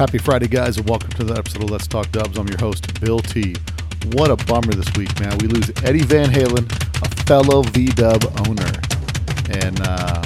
[0.00, 2.38] Happy Friday, guys, and welcome to the episode of Let's Talk Dubs.
[2.38, 3.54] I'm your host, Bill T.
[4.12, 5.36] What a bummer this week, man.
[5.36, 6.64] We lose Eddie Van Halen,
[7.02, 8.72] a fellow V Dub owner,
[9.62, 10.24] and uh,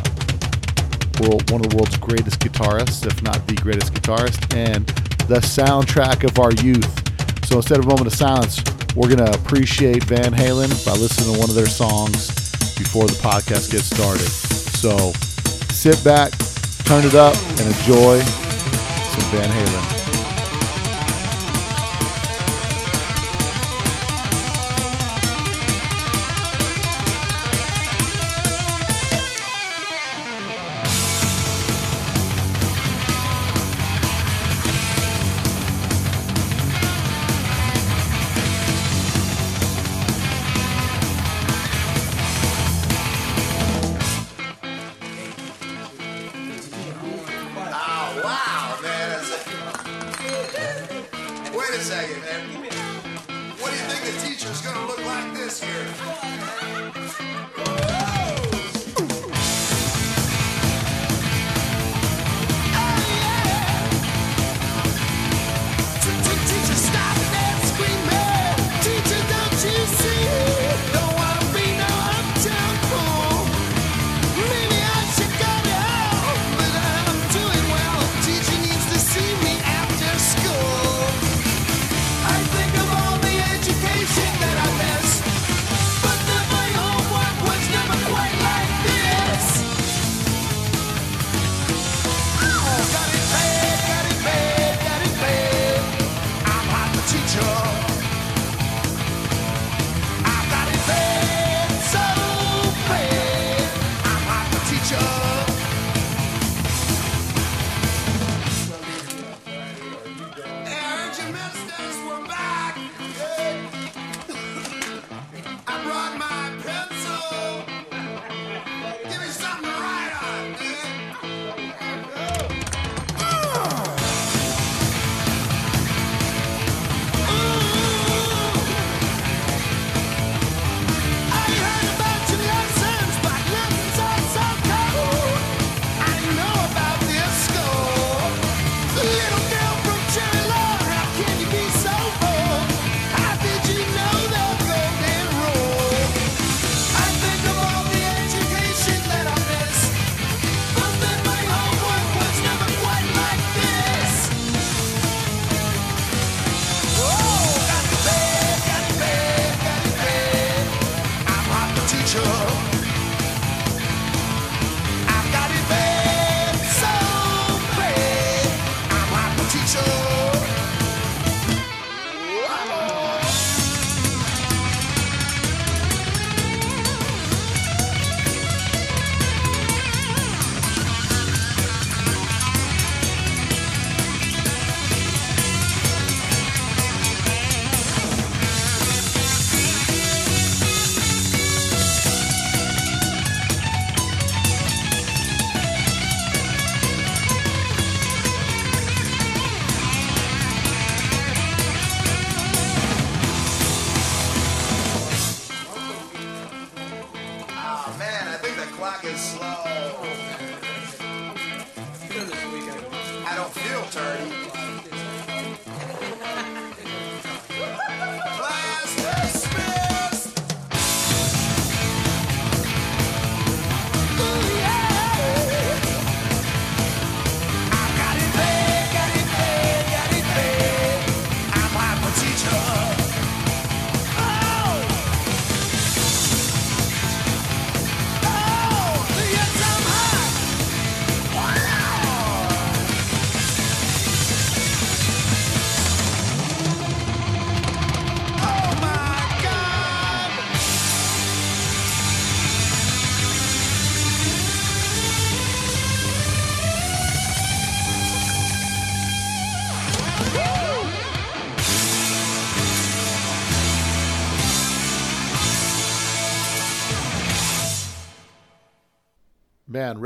[1.19, 4.87] world, one of the world's greatest guitarists, if not the greatest guitarist, and
[5.27, 7.49] the soundtrack of our youth.
[7.49, 8.63] So instead of a moment of silence,
[8.95, 12.29] we're going to appreciate Van Halen by listening to one of their songs
[12.79, 14.31] before the podcast gets started.
[14.79, 15.11] So
[15.75, 16.31] sit back,
[16.87, 18.23] turn it up, and enjoy
[19.23, 20.04] Van Halen.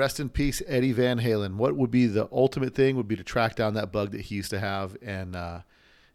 [0.08, 1.56] Rest in peace, Eddie Van Halen.
[1.56, 2.96] What would be the ultimate thing?
[2.96, 5.60] Would be to track down that bug that he used to have and uh,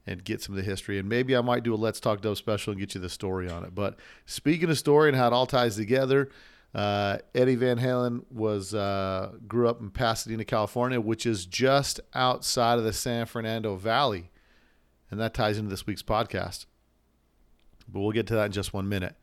[0.08, 0.98] and get some of the history.
[0.98, 3.48] And maybe I might do a Let's Talk Dubs special and get you the story
[3.48, 3.76] on it.
[3.76, 6.30] But speaking of story and how it all ties together,
[6.74, 12.80] Uh, Eddie Van Halen was uh, grew up in Pasadena, California, which is just outside
[12.80, 14.32] of the San Fernando Valley,
[15.12, 16.66] and that ties into this week's podcast.
[17.88, 19.16] But we'll get to that in just one minute.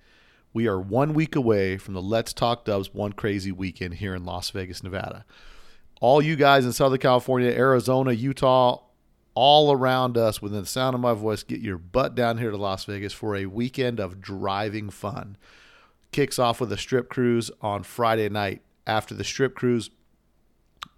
[0.53, 4.25] We are one week away from the Let's Talk Dubs One Crazy Weekend here in
[4.25, 5.25] Las Vegas, Nevada.
[6.01, 8.83] All you guys in Southern California, Arizona, Utah,
[9.35, 12.57] all around us within the sound of my voice, get your butt down here to
[12.57, 15.37] Las Vegas for a weekend of driving fun.
[16.11, 18.63] Kicks off with a strip cruise on Friday night.
[18.89, 19.91] After the strip cruise,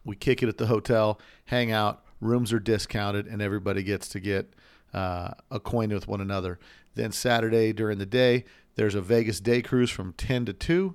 [0.03, 4.21] we kick it at the hotel, hang out, rooms are discounted, and everybody gets to
[4.21, 4.55] get
[4.95, 6.59] uh, acquainted with one another.
[6.95, 10.95] Then Saturday during the day, there's a Vegas day cruise from 10 to 2.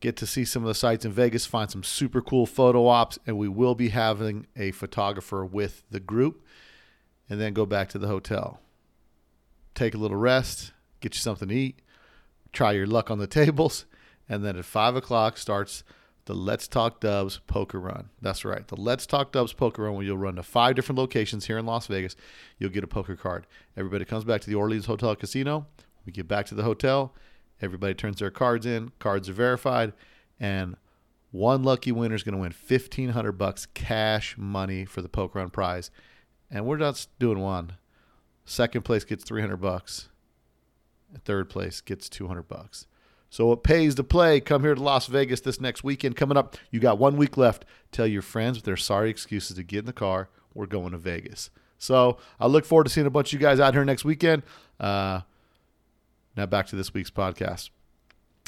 [0.00, 3.18] Get to see some of the sites in Vegas, find some super cool photo ops,
[3.26, 6.44] and we will be having a photographer with the group,
[7.30, 8.60] and then go back to the hotel.
[9.74, 11.80] Take a little rest, get you something to eat,
[12.52, 13.84] try your luck on the tables,
[14.28, 15.84] and then at 5 o'clock starts
[16.24, 18.10] the Let's Talk Dubs poker run.
[18.20, 18.66] That's right.
[18.66, 21.66] The Let's Talk Dubs poker run where you'll run to five different locations here in
[21.66, 22.14] Las Vegas.
[22.58, 23.46] You'll get a poker card.
[23.76, 25.66] Everybody comes back to the Orleans Hotel Casino.
[26.04, 27.14] We get back to the hotel.
[27.60, 28.92] Everybody turns their cards in.
[28.98, 29.92] Cards are verified.
[30.40, 30.76] And
[31.30, 35.50] one lucky winner is going to win 1500 bucks cash money for the poker run
[35.50, 35.90] prize.
[36.50, 37.74] And we're not doing one.
[38.44, 40.08] Second place gets 300 bucks.
[41.24, 42.86] Third place gets 200 bucks.
[43.30, 44.40] So it pays to play.
[44.40, 46.16] Come here to Las Vegas this next weekend.
[46.16, 47.64] Coming up, you got one week left.
[47.90, 50.28] Tell your friends with their sorry excuses to get in the car.
[50.52, 51.48] We're going to Vegas.
[51.78, 54.42] So I look forward to seeing a bunch of you guys out here next weekend.
[54.78, 55.22] Uh,
[56.36, 57.70] now back to this week's podcast.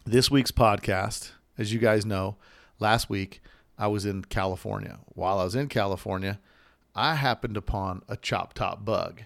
[0.07, 2.37] This week's podcast, as you guys know,
[2.79, 3.43] last week
[3.79, 4.99] I was in California.
[5.07, 6.41] While I was in California,
[6.95, 9.23] I happened upon a chop top bug.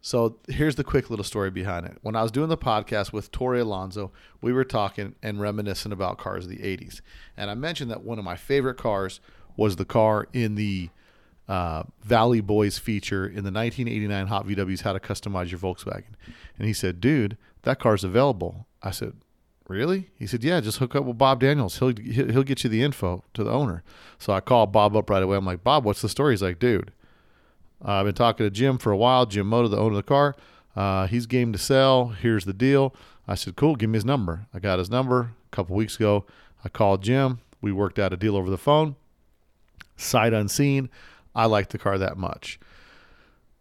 [0.00, 1.98] So here's the quick little story behind it.
[2.02, 4.10] When I was doing the podcast with Tori Alonso,
[4.40, 7.00] we were talking and reminiscing about cars of the 80s.
[7.36, 9.20] And I mentioned that one of my favorite cars
[9.56, 10.90] was the car in the
[11.46, 16.14] uh, Valley Boys feature in the 1989 Hot VWs How to Customize Your Volkswagen.
[16.58, 18.66] And he said, Dude, that car's available.
[18.82, 19.14] I said,
[19.68, 20.10] Really?
[20.18, 21.78] He said, Yeah, just hook up with Bob Daniels.
[21.78, 23.82] He'll, he'll get you the info to the owner.
[24.18, 25.36] So I called Bob up right away.
[25.36, 26.32] I'm like, Bob, what's the story?
[26.34, 26.92] He's like, Dude,
[27.84, 29.26] uh, I've been talking to Jim for a while.
[29.26, 30.36] Jim Moto, the owner of the car.
[30.74, 32.08] Uh, he's game to sell.
[32.08, 32.94] Here's the deal.
[33.26, 33.76] I said, cool.
[33.76, 34.46] Give me his number.
[34.52, 36.24] I got his number a couple weeks ago.
[36.64, 37.40] I called Jim.
[37.60, 38.96] We worked out a deal over the phone.
[39.96, 40.90] Sight unseen.
[41.34, 42.58] I like the car that much.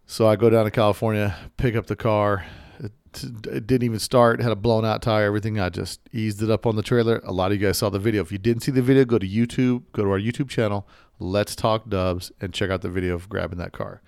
[0.05, 2.45] So I go down to California, pick up the car.
[3.13, 4.41] It, didn't even start.
[4.41, 5.25] Had a blown out tire.
[5.25, 5.59] Everything.
[5.59, 7.21] I just eased it up on the trailer.
[7.23, 8.21] A lot of you guys saw the video.
[8.21, 9.83] If you didn't see the video, go to YouTube.
[9.93, 10.87] Go to our YouTube channel.
[11.19, 14.01] Let's talk Dubs and check out the video of grabbing that car.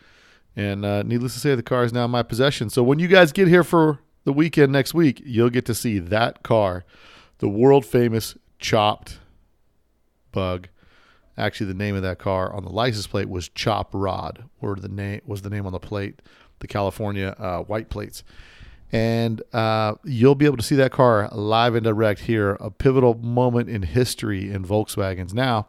[0.55, 2.69] And uh, needless to say, the car is now in my possession.
[2.69, 5.99] So when you guys get here for the weekend next week, you'll get to see
[5.99, 6.85] that car,
[7.39, 9.19] the world famous chopped
[10.31, 10.69] bug.
[11.37, 14.87] Actually, the name of that car on the license plate was Chop Rod, or the
[14.87, 16.21] name was the name on the plate,
[16.59, 18.23] the California uh, white plates.
[18.93, 23.15] And uh, you'll be able to see that car live and direct here, a pivotal
[23.15, 25.33] moment in history in Volkswagens.
[25.33, 25.67] Now,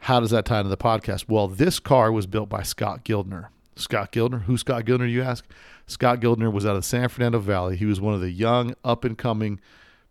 [0.00, 1.24] how does that tie into the podcast?
[1.28, 3.48] Well, this car was built by Scott Gildner.
[3.74, 5.46] Scott Gildner, who's Scott Gildner, you ask?
[5.86, 7.76] Scott Gildner was out of the San Fernando Valley.
[7.76, 9.58] He was one of the young, up and coming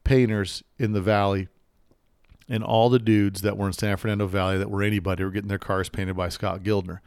[0.04, 1.48] painters in the valley.
[2.50, 5.48] And all the dudes that were in San Fernando Valley that were anybody were getting
[5.48, 7.02] their cars painted by Scott Gildner.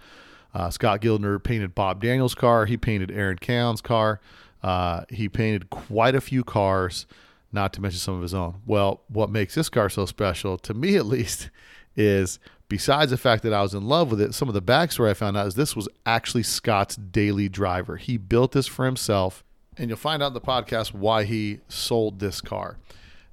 [0.54, 2.67] Uh, Scott Gildner painted Bob Daniels' car.
[2.67, 4.20] He painted Aaron Cowan's car.
[4.64, 7.06] Uh, he painted quite a few cars,
[7.52, 8.62] not to mention some of his own.
[8.64, 11.50] Well, what makes this car so special, to me at least,
[11.96, 15.10] is besides the fact that I was in love with it, some of the backstory
[15.10, 17.98] I found out is this was actually Scott's daily driver.
[17.98, 19.44] He built this for himself,
[19.76, 22.78] and you'll find out in the podcast why he sold this car.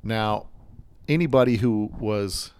[0.03, 0.47] Now,
[1.07, 2.51] anybody who was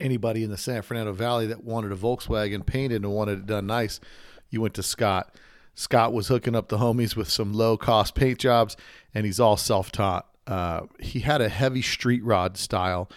[0.00, 3.66] anybody in the San Fernando Valley that wanted a Volkswagen painted and wanted it done
[3.66, 4.00] nice,
[4.48, 5.34] you went to Scott.
[5.78, 8.76] Scott was hooking up the homies with some low cost paint jobs,
[9.14, 10.26] and he's all self taught.
[10.44, 13.08] Uh, he had a heavy street rod style,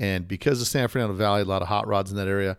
[0.00, 2.56] and because of San Fernando Valley, a lot of hot rods in that area,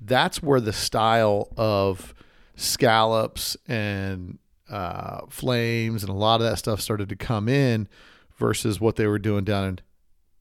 [0.00, 2.14] that's where the style of
[2.54, 4.38] scallops and
[4.70, 7.88] uh, flames and a lot of that stuff started to come in
[8.36, 9.78] versus what they were doing down in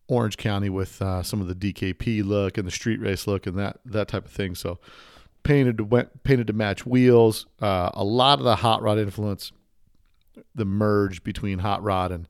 [0.08, 3.58] Orange County with uh, some of the DKP look and the street race look and
[3.58, 4.54] that that type of thing.
[4.54, 4.78] So
[5.44, 7.46] painted to painted to match wheels.
[7.62, 9.52] Uh, a lot of the hot rod influence,
[10.56, 12.28] the merge between hot rod and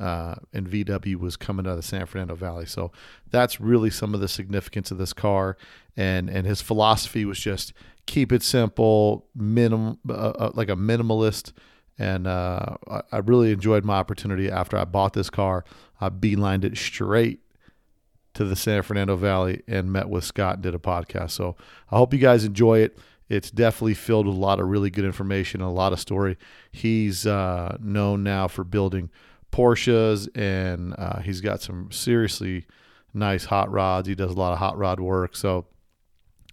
[0.00, 2.66] uh, and VW was coming out of the San Fernando Valley.
[2.66, 2.90] So
[3.30, 5.56] that's really some of the significance of this car.
[5.96, 7.72] And and his philosophy was just
[8.06, 11.52] keep it simple, minim uh, uh, like a minimalist.
[11.98, 12.76] And uh,
[13.12, 15.64] I really enjoyed my opportunity after I bought this car.
[16.00, 17.40] I beelined it straight
[18.34, 21.32] to the San Fernando Valley and met with Scott and did a podcast.
[21.32, 21.56] So
[21.90, 22.98] I hope you guys enjoy it.
[23.28, 26.36] It's definitely filled with a lot of really good information and a lot of story.
[26.70, 29.10] He's uh, known now for building
[29.50, 32.66] Porsches, and uh, he's got some seriously
[33.14, 34.08] nice hot rods.
[34.08, 35.36] He does a lot of hot rod work.
[35.36, 35.66] So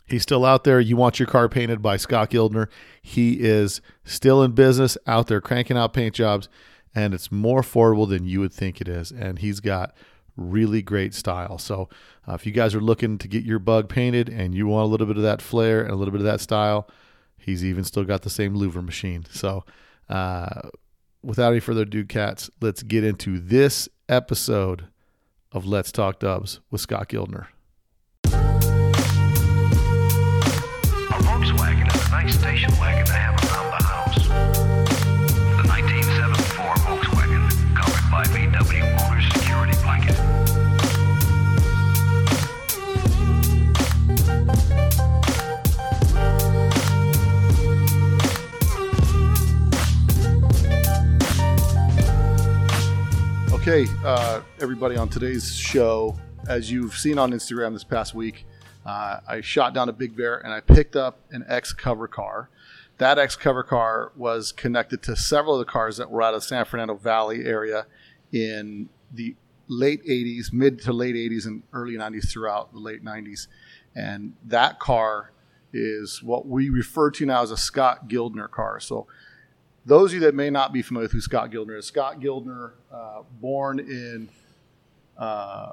[0.07, 0.79] he's still out there.
[0.79, 2.67] You want your car painted by Scott Gildner.
[3.01, 6.49] He is still in business out there cranking out paint jobs,
[6.93, 9.11] and it's more affordable than you would think it is.
[9.11, 9.93] And he's got
[10.39, 11.57] really great style.
[11.57, 11.89] So
[12.27, 14.87] uh, if you guys are looking to get your bug painted and you want a
[14.87, 16.89] little bit of that flair and a little bit of that style,
[17.37, 19.25] he's even still got the same louver machine.
[19.29, 19.65] So
[20.07, 20.69] uh,
[21.21, 24.87] without any further ado, cats, let's get into this episode
[25.51, 27.47] of Let's Talk Dubs with Scott Gildner.
[28.23, 28.29] A
[31.21, 33.48] Volkswagen is a nice station wagon to have around
[53.69, 58.47] Okay, uh, everybody, on today's show, as you've seen on Instagram this past week,
[58.83, 62.49] uh, I shot down a Big Bear and I picked up an X cover car.
[62.97, 66.43] That X cover car was connected to several of the cars that were out of
[66.43, 67.85] San Fernando Valley area
[68.31, 69.35] in the
[69.67, 73.45] late 80s, mid to late 80s, and early 90s throughout the late 90s.
[73.95, 75.31] And that car
[75.71, 78.79] is what we refer to now as a Scott Gildner car.
[78.79, 79.05] So
[79.89, 82.73] those of you that may not be familiar with who Scott Gildner is, Scott Gildner,
[82.93, 84.29] uh, born in
[85.17, 85.71] uh,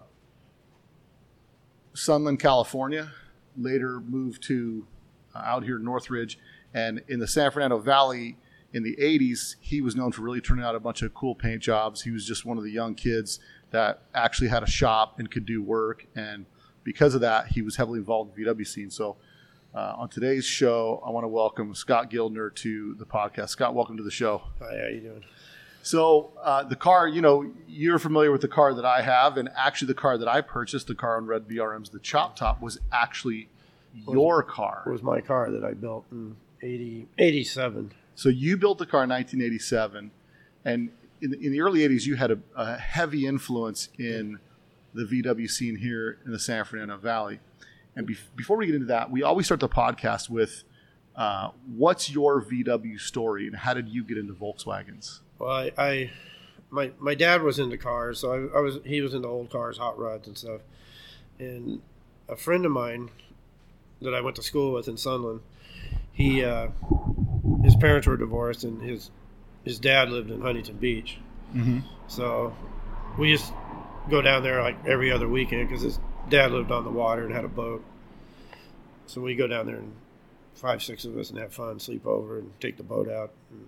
[1.92, 3.12] Sunland, California,
[3.58, 4.86] later moved to
[5.34, 6.38] uh, out here in Northridge,
[6.72, 8.38] and in the San Fernando Valley
[8.72, 11.62] in the 80s, he was known for really turning out a bunch of cool paint
[11.62, 12.02] jobs.
[12.02, 13.38] He was just one of the young kids
[13.70, 16.46] that actually had a shop and could do work, and
[16.84, 18.90] because of that, he was heavily involved in the VW scene.
[18.90, 19.16] So
[19.76, 23.50] uh, on today's show, I want to welcome Scott Gildner to the podcast.
[23.50, 24.42] Scott, welcome to the show.
[24.58, 25.24] Hi, how are you doing?
[25.82, 29.50] So uh, the car, you know, you're familiar with the car that I have, and
[29.54, 32.78] actually the car that I purchased, the car on Red BRM's, the Chop Top, was
[32.90, 33.50] actually
[34.08, 34.82] your car.
[34.86, 37.92] It was my car that I built in 80, 87.
[38.14, 40.10] So you built the car in 1987,
[40.64, 40.90] and
[41.20, 44.38] in the, in the early 80s, you had a, a heavy influence in
[44.94, 47.40] the VW scene here in the San Fernando Valley.
[47.96, 50.64] And bef- before we get into that, we always start the podcast with,
[51.16, 56.10] uh, "What's your VW story, and how did you get into Volkswagens?" Well, I, I
[56.70, 59.78] my my dad was into cars, so I, I was he was into old cars,
[59.78, 60.60] hot rods and stuff.
[61.38, 61.80] And
[62.28, 63.10] a friend of mine
[64.02, 65.40] that I went to school with in Sunland,
[66.12, 66.68] he uh,
[67.64, 69.10] his parents were divorced, and his
[69.64, 71.18] his dad lived in Huntington Beach.
[71.54, 71.80] Mm-hmm.
[72.08, 72.54] So
[73.18, 73.52] we just
[74.10, 77.34] go down there like every other weekend because his dad lived on the water and
[77.34, 77.84] had a boat.
[79.06, 79.92] So we go down there and
[80.54, 83.32] five, six of us and have fun, sleep over, and take the boat out.
[83.50, 83.66] And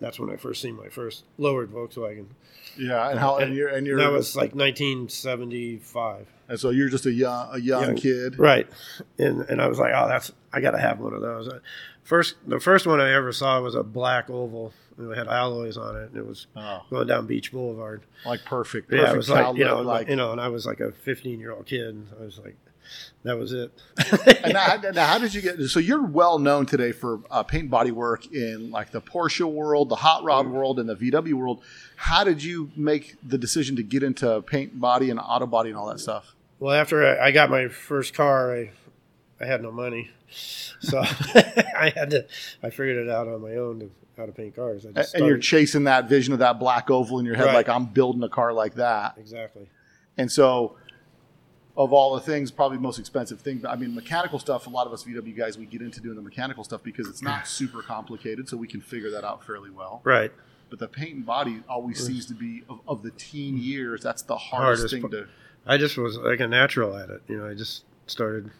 [0.00, 2.26] that's when I first seen my first lowered Volkswagen.
[2.78, 6.26] Yeah, and how and you're and you're that was like 1975.
[6.48, 7.96] and so you're just a young a young, Young.
[7.96, 8.38] kid.
[8.38, 8.66] Right.
[9.18, 11.48] And and I was like, oh, that's I got to have one of those.
[12.02, 14.72] First, the first one I ever saw was a black oval.
[14.98, 18.02] And It had alloys on it, and it was Oh, going down Beach Boulevard.
[18.26, 18.88] like perfect.
[18.90, 20.92] perfect yeah, it was like you know, like you know, and I was like a
[20.92, 21.88] 15 year old kid.
[21.88, 22.56] And I was like,
[23.22, 23.72] that was it.
[24.44, 25.58] And now, now, how did you get?
[25.62, 29.88] So you're well known today for uh, paint body work in like the Porsche world,
[29.88, 30.54] the hot rod Mm-hmm.
[30.54, 31.62] world, and the VW world.
[31.96, 35.78] How did you make the decision to get into paint body and auto body and
[35.78, 36.34] all that stuff?
[36.60, 38.70] well, after I got my first car, I
[39.42, 40.98] I had no money, so
[41.76, 42.26] I had to.
[42.62, 44.84] I figured it out on my own to how to paint cars.
[44.84, 47.46] I And, just and you're chasing that vision of that black oval in your head,
[47.46, 47.54] Right.
[47.54, 49.16] like I'm building a car like that.
[49.18, 49.68] exactly.
[50.16, 50.76] And so,
[51.76, 53.64] of all the things, probably the most expensive thing.
[53.66, 54.66] I mean, mechanical stuff.
[54.66, 57.22] A lot of us VW guys, we get into doing the mechanical stuff because it's
[57.22, 60.02] not super complicated, so we can figure that out fairly well.
[60.04, 60.30] Right.
[60.70, 63.64] But the paint and body always seems to be of, of the teen mm-hmm.
[63.64, 64.02] years.
[64.02, 65.28] That's the hardest, Hardest thing to.
[65.66, 67.22] I just was like a natural at it.
[67.28, 68.50] You know, I just started.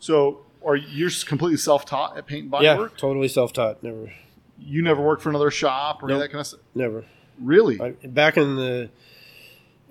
[0.00, 2.96] So, are you're completely self-taught at paint and body yeah, work?
[2.96, 3.82] totally self taught.
[3.82, 4.12] Never,
[4.58, 6.22] You never worked for another shop or any Nope.
[6.24, 6.60] that kind of stuff.
[6.74, 7.04] never.
[7.40, 7.80] Really?
[7.80, 8.90] I, back in the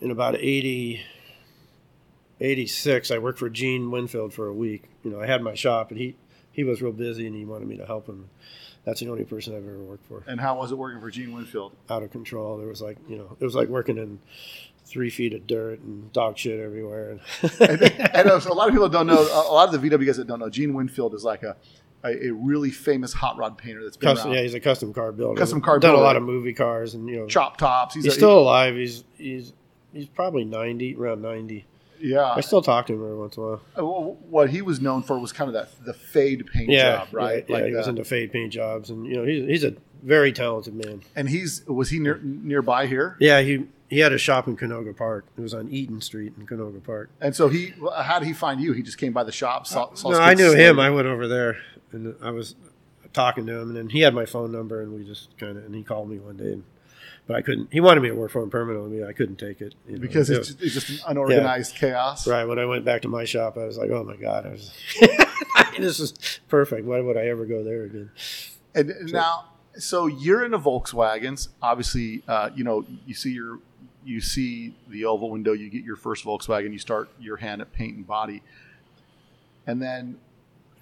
[0.02, 1.02] in about 80,
[2.40, 4.84] 86, I worked for Gene Winfield for a week.
[5.04, 6.16] You know, I had my shop, and he
[6.52, 8.30] he was real busy, and he wanted me to help him.
[8.84, 10.24] That's the only person I've ever worked for.
[10.28, 11.74] and how was it working for Gene Winfield?
[11.90, 12.58] Out of control.
[12.58, 14.20] There was like you know, it was like working in
[14.88, 17.20] three feet of dirt and dog shit everywhere.
[17.60, 17.82] and, And
[18.29, 19.22] uh, so a lot of people don't know.
[19.22, 21.56] A lot of the VW guys that don't know, Gene Winfield is like a
[22.03, 24.38] a, a really famous hot rod painter that's been custom, around.
[24.38, 25.39] yeah, he's a custom car builder.
[25.39, 26.03] Custom car Done builder.
[26.03, 27.96] a lot of movie cars, and you know, Chop tops.
[27.96, 28.75] He's, he's a, still alive.
[28.75, 29.51] He's he's
[29.94, 31.65] he's probably ninety, around ninety.
[32.00, 32.32] Yeah.
[32.32, 33.62] I still talk to him every once in a while.
[33.75, 33.82] Uh,
[34.29, 37.44] What he was known for was kind of that the fade paint Yeah, job, right?
[37.50, 40.75] Yeah, he was into fade paint jobs, and you know he's he's a very talented
[40.75, 41.01] man.
[41.15, 43.17] and he's was he near, nearby here?
[43.20, 45.25] Yeah, he he had a shop in Canoga Park.
[45.38, 47.10] It was on Eaton Street in Canoga Park.
[47.22, 48.74] And so he, how did he find you?
[48.74, 49.65] He just came by the shop.
[49.67, 50.79] Saw, saw No, I knew him.
[50.79, 51.58] I went over there,
[51.91, 52.56] and I was
[53.13, 55.65] talking to him, and then he had my phone number, and we just kind of
[55.65, 56.63] and he called me one day, and,
[57.25, 57.70] but I couldn't.
[57.72, 59.03] He wanted me to work for him permanently.
[59.03, 60.00] I couldn't take it you know.
[60.00, 62.27] because It it's was- just, it's just an unorganized chaos.
[62.27, 63.58] right when I went back to my shop.
[63.58, 64.72] I was like, oh my god, I was
[65.77, 66.86] this is perfect.
[66.86, 68.12] Why would I ever go there again?
[68.75, 69.46] And now,
[69.77, 71.50] so you're in into Volkswagens.
[71.62, 73.60] Obviously, uh, you know you see your
[74.08, 75.52] you see the oval window.
[75.52, 76.72] You get your first Volkswagen.
[76.72, 78.42] You start your hand at paint and body,
[79.68, 80.18] and then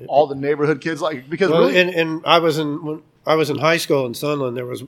[0.08, 3.36] all the neighborhood kids like because Well, really, and, and I was in when I
[3.36, 4.56] was in high school in Sunland.
[4.56, 4.84] There was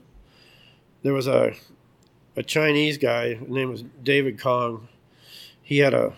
[1.02, 1.54] there was a
[2.36, 3.34] a Chinese guy.
[3.34, 4.86] His name was David Kong.
[5.62, 6.12] He had a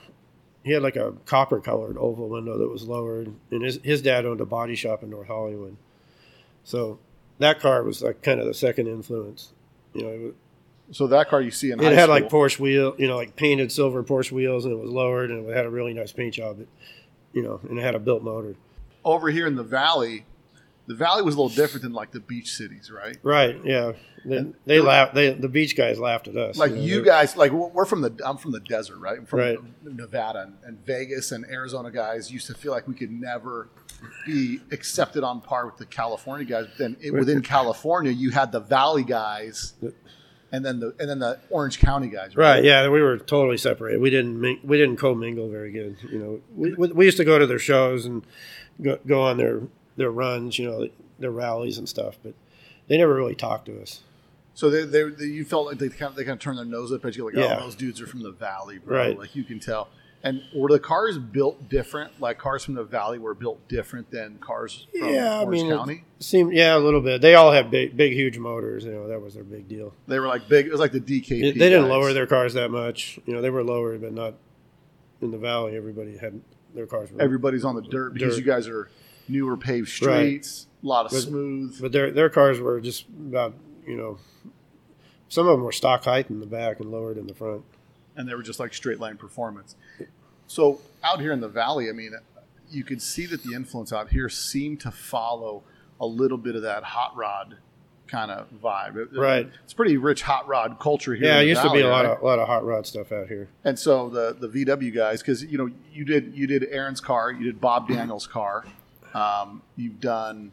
[0.63, 4.27] he had like a copper colored oval window that was lowered, and his his dad
[4.27, 5.77] owned a body shop in North Hollywood.
[6.65, 6.99] So
[7.39, 9.53] that car was like kind of the second influence.
[9.95, 10.35] You know, it, was-
[10.93, 13.37] so that car you see in it had school, like Porsche wheel, you know, like
[13.37, 16.35] painted silver Porsche wheels, and it was lowered, and it had a really nice paint
[16.35, 16.61] job.
[16.61, 16.69] It,
[17.33, 18.57] you know, and it had a built motor.
[19.05, 20.25] over here in the valley.
[20.87, 23.17] The valley was a little different than like the beach cities, right?
[23.23, 23.57] Right.
[23.65, 23.93] Yeah.
[24.25, 25.15] They, they laughed.
[25.15, 26.57] They the beach guys laughed at us.
[26.57, 29.25] like know, you guys like we're we're from the i'm from the desert right I'm
[29.25, 29.59] from Right.
[29.85, 33.69] nevada and, and vegas and arizona guys used to feel like we could never
[34.27, 38.53] be accepted on par with the california guys but then it, within california you had
[38.53, 39.73] the valley guys
[40.53, 42.65] and then the and then the orange county guys Right.
[42.65, 42.89] Yeah.
[42.89, 44.01] We were totally separated.
[44.01, 45.97] We didn't ming- we didn't commingle very good.
[46.11, 48.25] You know, we, we we used to go to their shows and
[48.83, 49.63] go, go on their
[49.97, 50.59] their runs.
[50.59, 50.89] You know,
[51.19, 52.35] their rallies and stuff, but
[52.89, 54.01] they never really talked to us.
[54.55, 56.65] so they, they, they you felt like they kind of they kind of turned their
[56.65, 57.57] nose up at you like oh, Yeah.
[57.59, 59.19] oh those dudes are from the valley bro Right.
[59.19, 59.89] like you can tell
[60.23, 64.37] and were the cars built different like cars from the valley were built different than
[64.39, 65.41] cars from yeah.
[65.41, 67.21] I orange mean, county seemed yeah a little bit.
[67.23, 68.85] They all had big big huge motors.
[68.85, 69.95] You know, that was their big deal.
[70.07, 72.55] they were like big it was like the dkp They, they didn't lower their cars
[72.55, 73.19] that much.
[73.27, 74.35] You know, they were lowered, but not
[75.23, 75.77] in the valley.
[75.77, 76.41] Everybody had
[76.75, 77.11] their cars.
[77.11, 78.41] Were, everybody's on the dirt because Dirt.
[78.41, 78.91] you guys are
[79.29, 81.81] newer paved streets, a lot of But- smooth.
[81.81, 83.55] But their their cars were just about
[83.87, 84.19] you know,
[85.29, 87.65] some of them were stock height in the back and lowered in the front.
[88.17, 89.77] and they were just like straight line performance.
[90.51, 92.13] So out here in the valley, I mean,
[92.73, 95.63] you could see that the influence out here seemed to follow
[96.01, 97.59] a little bit of that hot rod
[98.09, 98.97] kind of vibe.
[98.97, 99.49] It- Right.
[99.63, 101.27] It's pretty rich hot rod culture here.
[101.27, 102.17] Yeah, it used to be a lot right?
[102.17, 103.49] of a lot of hot rod stuff out here.
[103.65, 107.31] And so the the VW guys, because you know you did you did Aaron's car,
[107.31, 108.65] you did Bob Daniels' car,
[109.15, 110.51] um, you've done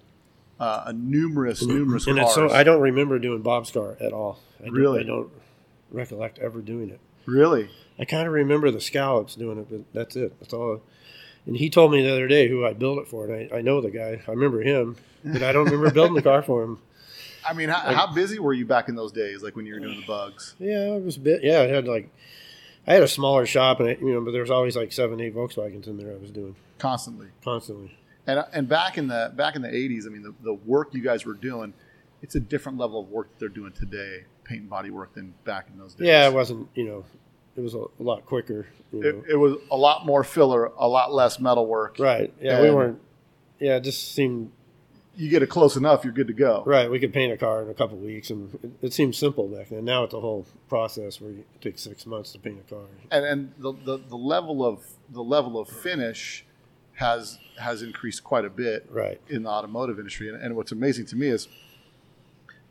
[0.59, 2.27] uh, a numerous numerous And cars.
[2.27, 4.37] it's so I don't remember doing Bob's car at all.
[4.59, 4.99] I don't- Really?
[4.99, 5.31] I don't
[5.91, 6.99] recollect ever doing it.
[7.25, 7.69] really.
[7.99, 10.39] I kind of remember the scallops doing it, but that's it.
[10.39, 10.81] That's all.
[11.45, 13.61] And he told me the other day who I built it for, and I, I
[13.61, 14.21] know the guy.
[14.27, 16.79] I remember him, but I don't remember building the car for him.
[17.47, 19.79] I mean, how, how busy were you back in those days, like when you were
[19.79, 20.55] doing the bugs?
[20.59, 21.43] Yeah, it was a bit.
[21.43, 22.09] Yeah, I had like,
[22.85, 25.21] I had a smaller shop, and I, you know, but there was always like seven,
[25.21, 26.11] eight Volkswagens in there.
[26.11, 27.27] I was doing Constantly.
[27.43, 27.97] constantly.
[28.27, 31.01] And and back in the back in the eighties, I mean, the, the work you
[31.01, 31.73] guys were doing,
[32.21, 35.33] it's a different level of work that they're doing today, paint and body work, than
[35.45, 36.07] back in those days.
[36.07, 36.67] Yeah, it wasn't.
[36.75, 37.05] You know,
[37.57, 38.67] it was a, a lot quicker.
[38.93, 39.07] You know.
[39.09, 41.97] it, it was a lot more filler, a lot less metal work.
[41.99, 42.33] right.
[42.41, 42.99] Yeah, we weren't.
[43.59, 44.51] Yeah, it just seemed
[45.15, 46.63] You get it close enough, you're good to go.
[46.65, 46.89] right.
[46.91, 49.69] We could paint a car in a couple weeks, and it, it seemed simple back
[49.69, 49.83] then.
[49.83, 52.83] Now it's a whole process where you, it takes six months to paint a car.
[53.11, 56.45] And and the, the, the level of the level of finish
[56.93, 59.19] has has increased quite a bit Right.
[59.27, 60.29] in the automotive industry.
[60.29, 61.47] And, and what's amazing to me is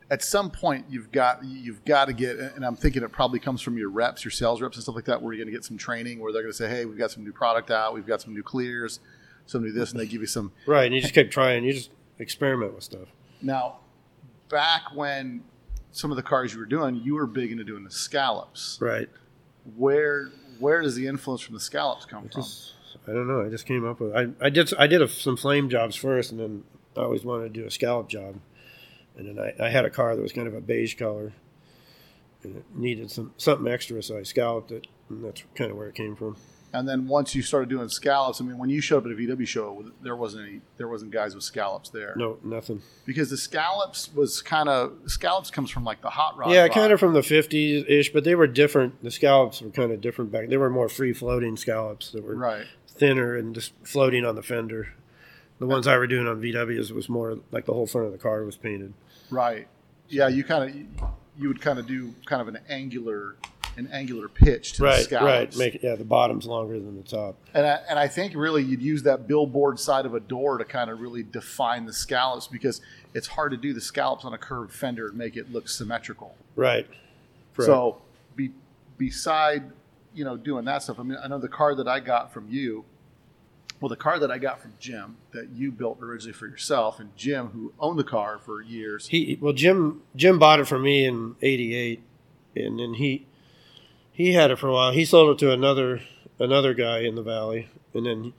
[0.09, 3.61] at some point you've got you've got to get and I'm thinking it probably comes
[3.61, 5.65] from your reps, your sales reps and stuff like that, where you're going to get
[5.65, 8.07] some training where they're going to say, "Hey, we've got some new product out, we've
[8.07, 8.99] got some new clears,
[9.45, 10.51] some new this," and they give you some.
[10.65, 11.63] Right, and you just keep trying.
[11.63, 13.09] You just experiment with stuff.
[13.41, 13.79] Now,
[14.49, 15.43] back when
[15.91, 18.77] some of the cars you were doing, you were big into doing the scallops.
[18.81, 19.09] Right.
[19.75, 22.41] Where where does the influence from the scallops come from?
[22.41, 22.73] Just
[23.07, 23.45] I don't know.
[23.45, 24.15] I just came up with.
[24.15, 26.63] I I did I did a, some flame jobs first, and then
[26.95, 28.39] I always wanted to do a scallop job,
[29.17, 31.33] and then I, I had a car that was kind of a beige color,
[32.43, 35.87] and it needed some something extra, so I scalloped it, and that's kind of where
[35.87, 36.37] it came from.
[36.73, 39.15] And then once you started doing scallops, I mean, when you showed up at a
[39.15, 42.13] VW show, there wasn't any, there wasn't guys with scallops there.
[42.17, 42.81] No, nothing.
[43.05, 46.51] because the scallops was kind of scallops comes from like the hot rod.
[46.51, 49.01] yeah, kind of from the fifties ish, but they were different.
[49.01, 50.49] The scallops were kind of different back.
[50.49, 52.65] They were more free floating scallops that were right.
[52.87, 54.93] thinner and just floating on the fender.
[55.59, 58.19] The ones I were doing on VWs was more like the whole front of the
[58.19, 58.93] car was painted.
[59.29, 59.67] Right.
[60.09, 63.35] Yeah, you kind of you would kind of do kind of an angular
[63.75, 65.55] an angular pitch to the Right, scallops.
[65.55, 65.57] right.
[65.57, 67.35] Make it, yeah, the bottom's longer than the top.
[67.53, 70.65] And I, and I think really you'd use that billboard side of a door to
[70.65, 72.81] kind of really define the scallops because
[73.13, 76.33] it's hard to do the scallops on a curved fender and make it look symmetrical.
[76.55, 76.87] Right.
[77.55, 77.67] Correct.
[77.67, 78.01] So
[78.35, 78.51] be,
[78.97, 79.71] beside
[80.15, 82.47] you know doing that stuff, I mean I know the car that I got from
[82.49, 82.83] you,
[83.79, 87.15] well the car that I got from Jim that you built originally for yourself, and
[87.15, 89.07] Jim who owned the car for years.
[89.07, 92.01] he well Jim Jim bought it from me in '88,
[92.55, 93.25] and then he
[94.11, 94.91] he had it for a while.
[94.91, 96.01] He sold it to another
[96.39, 98.33] another guy in the valley, and then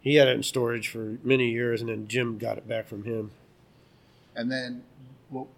[0.00, 3.04] he had it in storage for many years, and then Jim got it back from
[3.04, 3.30] him.
[4.34, 4.82] And then,
[5.30, 5.48] well,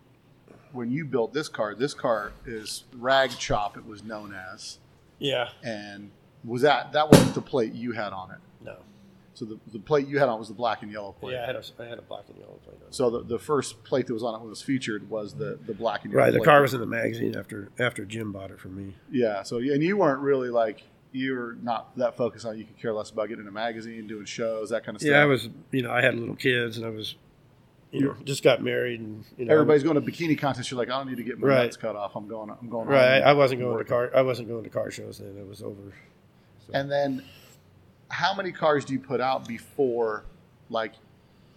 [0.73, 3.77] when you built this car, this car is Rag Chop.
[3.77, 4.79] It was known as,
[5.19, 5.49] Yeah.
[5.63, 6.11] and
[6.45, 8.39] was that that wasn't the plate you had on it.
[9.35, 9.39] No.
[9.39, 11.35] So the, the plate you had on was the black and yellow plate.
[11.35, 12.93] Yeah, I had a I had a black and yellow plate on.
[12.93, 15.59] So the, the first plate that was on it when it was featured was the,
[15.67, 16.25] the black and yellow.
[16.25, 16.33] Right.
[16.33, 16.47] The plate.
[16.47, 18.95] car was in the magazine after after Jim bought it from me.
[19.11, 19.43] Yeah.
[19.43, 22.59] So and you weren't really like you were not that focused on.
[22.59, 25.13] You could care less about getting in a magazine, doing shows, that kind of stuff.
[25.13, 25.49] Yeah, I was.
[25.71, 27.15] You know, I had little kids, and I was,
[27.93, 30.71] you know, just got married, and you know, Everybody's going to bikini contests.
[30.73, 31.63] You're like, I don't need to get my Right.
[31.65, 32.17] nuts cut off.
[32.17, 32.51] I'm going.
[32.51, 32.89] I'm going.
[32.89, 33.23] Right.
[33.23, 34.11] I wasn't and going to car.
[34.15, 35.37] I wasn't going to car shows then.
[35.39, 35.95] It was over.
[36.73, 37.23] And then,
[38.15, 40.25] how many cars do you put out before,
[40.71, 40.93] like,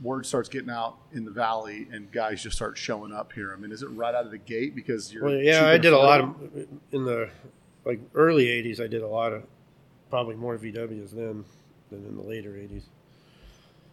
[0.01, 3.53] word starts getting out in the valley and guys just start showing up here?
[3.55, 5.23] I mean, is it right out of the gate because you're?
[5.23, 6.35] Well, yeah, I did a lot of
[6.91, 7.29] in the
[7.85, 8.81] like early '80s.
[8.81, 9.43] I did a lot of
[10.09, 11.45] probably more VWs then
[11.91, 12.83] than in the later '80s.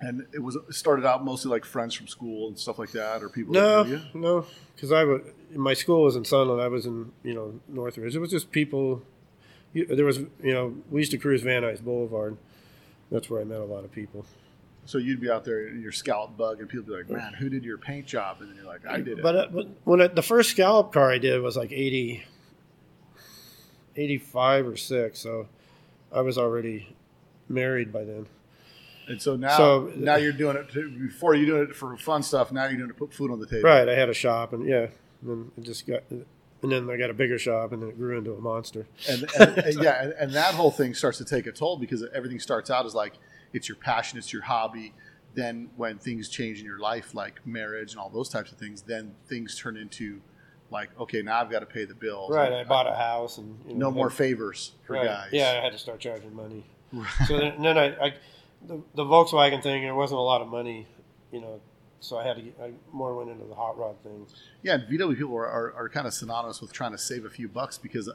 [0.00, 3.22] And it was it started out mostly like friends from school and stuff like that,
[3.22, 3.53] or people.
[3.53, 5.20] No, no, because I was
[5.55, 6.62] my school was in Sunland.
[6.62, 8.16] I was in you know Northridge.
[8.16, 9.03] It was just people.
[9.74, 12.38] You, there was you know we used to cruise Van Nuys Boulevard.
[13.14, 14.27] That's where I met a lot of people.
[14.87, 17.48] So you'd be out there in your scallop bug, and people be like, "Man, who
[17.48, 20.03] did your paint job?" And then you're like, "I did it." But, uh, but when
[20.03, 22.24] I, the first scallop car I did was like 80,
[23.96, 25.48] 85 or six, so
[26.12, 26.94] I was already
[27.48, 28.27] married by then.
[29.07, 30.70] and so now, so- now you're doing it.
[30.72, 32.50] To, before you doing it for fun stuff.
[32.53, 33.68] Now you're doing it to put food on the table.
[33.68, 34.88] Right, I had a shop, and yeah,
[35.22, 36.03] and then it just got,
[36.64, 38.87] and then I got a bigger shop, and then it grew into a monster.
[39.09, 42.40] and, and, yeah, and, and that whole thing starts to take a toll because everything
[42.40, 43.14] starts out as like
[43.53, 44.94] it's your passion, it's your hobby.
[45.35, 48.83] Then when things change in your life, like marriage and all those types of things,
[48.83, 50.20] then things turn into
[50.70, 52.31] like, okay, now I've got to pay the bills.
[52.31, 55.05] Right, I bought a house, and you know, no more favors for right.
[55.05, 55.29] guys.
[55.33, 56.64] Yeah, I had to start charging money.
[57.27, 58.14] So then, then I, I
[58.66, 60.87] the, the Volkswagen thing, there wasn't a lot of money,
[61.33, 61.61] you know,
[62.00, 64.26] so I had to get, I more went into the hot rod thing.
[64.62, 64.74] yeah.
[64.74, 67.48] And VW people are, are, are kind of synonymous with trying to save a few
[67.48, 68.12] bucks because, uh,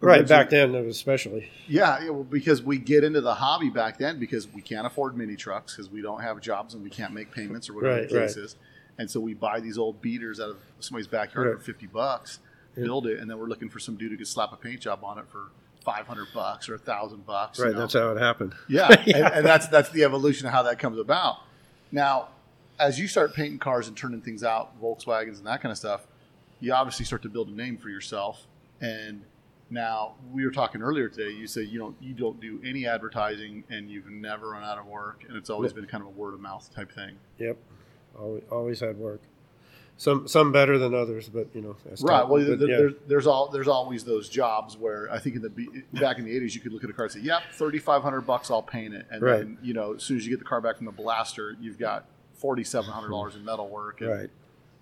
[0.00, 1.50] Right back then, especially.
[1.66, 5.16] Yeah, yeah, well, because we get into the hobby back then because we can't afford
[5.16, 8.08] mini trucks because we don't have jobs and we can't make payments or whatever Right,
[8.10, 8.44] the case right.
[8.44, 8.56] is.
[8.98, 11.56] And so we buy these old beaters out of somebody's backyard Right.
[11.56, 12.40] for fifty bucks,
[12.76, 12.84] Yeah.
[12.84, 15.02] build it, and then we're looking for some dude who could slap a paint job
[15.04, 15.50] on it for
[15.82, 17.58] five hundred bucks or a thousand bucks.
[17.58, 17.80] you Right, know?
[17.80, 18.52] that's how it happened.
[18.68, 19.16] Yeah, Yeah.
[19.26, 21.36] And, and that's that's the evolution of how that comes about.
[21.90, 22.28] Now,
[22.78, 26.06] as you start painting cars and turning things out, Volkswagens and that kind of stuff,
[26.60, 28.46] you obviously start to build a name for yourself.
[28.80, 29.22] And
[29.70, 31.30] now we were talking earlier today.
[31.32, 34.86] You said you don't you don't do any advertising, and you've never run out of
[34.86, 37.16] work, and it's always been kind of a word of mouth type thing.
[37.38, 37.56] Yep,
[38.18, 39.20] always, always had work.
[39.96, 41.76] Some some better than others, but you know.
[41.84, 42.28] that's Right.
[42.28, 42.76] Well, But, there, yeah.
[42.78, 45.50] there's, there's all there's always those jobs where I think in the
[46.00, 48.02] back in the '80s you could look at a car and say, "Yep, thirty five
[48.02, 49.38] hundred bucks, I'll paint it," and Right.
[49.38, 51.78] then you know as soon as you get the car back from the blaster, you've
[51.78, 54.30] got forty seven hundred dollars in metal work, and right.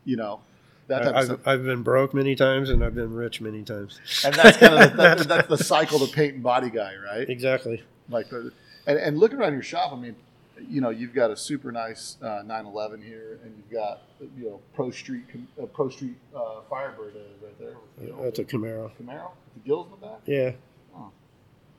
[0.04, 0.40] you know
[0.88, 1.40] that type of I've, stuff.
[1.46, 4.00] I've been broke many times, and I've been rich many times.
[4.24, 7.28] And that's kind of the, that's, that's the cycle the paint and body guy, right?
[7.28, 7.82] exactly.
[8.08, 8.52] Like, the,
[8.86, 10.16] and, and looking around your shop, I mean,
[10.68, 14.02] you know, you've got a super nice uh, 911 here, and you've got
[14.36, 15.24] you know Pro Street
[15.60, 17.74] uh, Pro Street uh, Firebird right there.
[17.98, 18.90] with the That's a Camaro.
[19.00, 20.20] Camaro, with the gills in the back.
[20.26, 20.52] Yeah,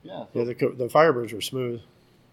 [0.02, 0.24] Yeah.
[0.32, 0.44] yeah.
[0.44, 1.80] The the Firebirds were smooth.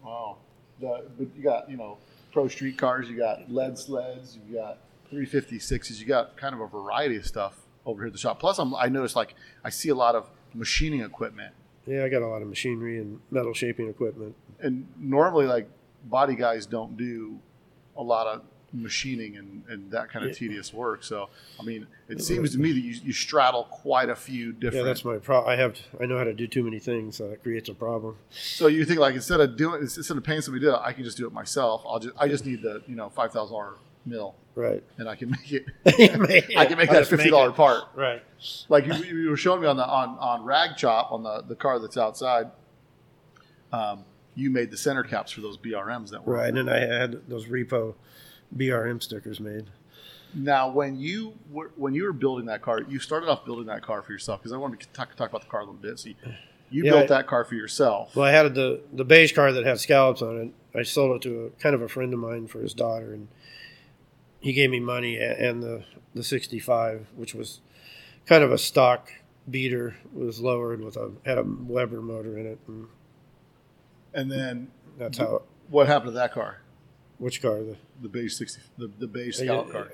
[0.04, 0.38] Wow.
[0.80, 1.98] The, but you got, you know,
[2.32, 4.78] pro street cars, you got lead sleds, you got
[5.12, 8.40] 356s, you got kind of a variety of stuff over here at the shop.
[8.40, 11.54] Plus, I'm, I noticed like I see a lot of machining equipment.
[11.86, 14.34] Yeah, I got a lot of machinery and metal shaping equipment.
[14.60, 15.68] And normally, like
[16.04, 17.38] body guys don't do
[17.96, 18.42] a lot of
[18.72, 20.36] machining and, and that kind of Yeah.
[20.38, 21.04] tedious work.
[21.04, 21.28] So,
[21.60, 24.74] I mean, it seems to me that you, you straddle quite a few different.
[24.76, 25.50] Yeah, that's my problem.
[25.52, 28.16] I have I know how to do too many things, so that creates a problem.
[28.30, 30.92] So you think like instead of doing instead of paying somebody to do it, I
[30.92, 31.82] can just do it myself.
[31.86, 34.82] I'll just I just need the you know five thousand dollar mill Right.
[34.98, 35.64] and I can make it.
[35.86, 35.90] I
[36.56, 37.84] I can make that fifty dollar part.
[37.94, 38.22] Right.
[38.68, 41.54] Like you, you were showing me on the on on Rag Chop on the the
[41.56, 42.50] car that's outside.
[43.72, 44.04] Um,
[44.34, 47.46] you made the center caps for those BRMs that were Right, and I had those
[47.46, 47.94] repo
[48.56, 49.66] BRM stickers made.
[50.34, 53.82] Now, when you were when you were building that car, you started off building that
[53.82, 55.98] car for yourself because I wanted to talk, talk about the car a little bit.
[55.98, 56.14] So you,
[56.70, 58.16] you Yeah, built I- that car for yourself.
[58.16, 60.78] Well, I had the the beige car that had scallops on it.
[60.78, 63.28] I sold it to a kind of a friend of mine for his daughter, and
[64.40, 65.84] he gave me money and the
[66.14, 67.60] the 65, which was
[68.26, 69.10] kind of a stock
[69.50, 72.86] beater, was lowered with a had a Weber motor in it, and
[74.14, 75.42] And then that's how.
[75.68, 76.61] what happened to that car?
[77.22, 77.60] Which car?
[77.62, 79.88] The The beige sixty, the, the beige scallop car.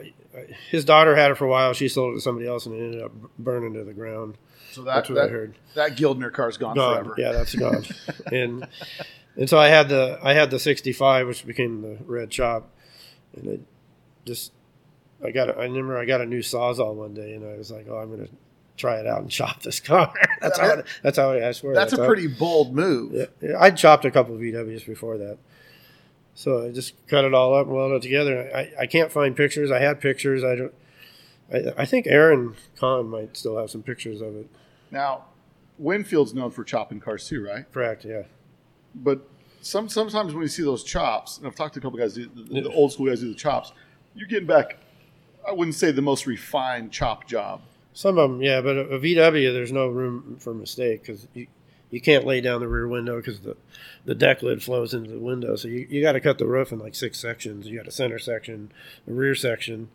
[0.70, 1.74] His daughter had it for a while.
[1.74, 4.38] She sold it to somebody else, and it ended up burning to the ground.
[4.72, 5.54] So that That's what I heard.
[5.74, 7.04] that Gildner car's gone, gone.
[7.04, 7.14] forever.
[7.18, 7.84] Yeah, that's gone.
[8.32, 8.66] and
[9.36, 12.70] and so I had the I had the 65, which became the red chop,
[13.36, 13.60] and it
[14.24, 14.52] just
[15.22, 17.70] I got a, I remember I got a new sawzall one day, and I was
[17.70, 18.28] like, oh, I'm gonna
[18.78, 20.14] try it out and chop this car.
[20.40, 21.74] that's how it, that's how I, I swear.
[21.74, 23.28] That's a how- pretty bold move.
[23.42, 25.36] Yeah, I'd chopped a couple of VWs before that.
[26.38, 28.48] So I just cut it all up and welded it together.
[28.54, 29.72] I, I can't find pictures.
[29.72, 30.44] I had pictures.
[30.44, 30.74] I don't.
[31.52, 34.48] I, I think Aaron Kahn might still have some pictures of it.
[34.92, 35.24] Now,
[35.78, 37.64] Winfield's known for chopping cars too, right?
[37.72, 38.04] Correct.
[38.04, 38.22] Yeah.
[38.94, 39.28] But
[39.62, 42.28] some sometimes when you see those chops, and I've talked to a couple guys, the,
[42.28, 43.72] the old school guys do the chops,
[44.14, 44.76] you're getting back.
[45.44, 47.62] I wouldn't say the most refined chop job.
[47.94, 51.48] Some of them, yeah, but a, a VW, there's no room for mistake because you,
[51.90, 53.56] you can't lay down the rear window because the,
[54.04, 55.56] the deck lid flows into the window.
[55.56, 57.66] So you, you got to cut the roof in like six sections.
[57.66, 58.72] You got a center section,
[59.06, 59.88] a rear section,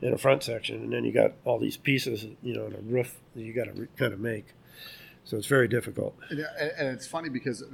[0.00, 2.80] and a front section, and then you got all these pieces, you know, in a
[2.80, 4.46] roof that you got to re- kind of make.
[5.24, 6.14] So it's very difficult.
[6.30, 7.66] And, and it's funny because uh,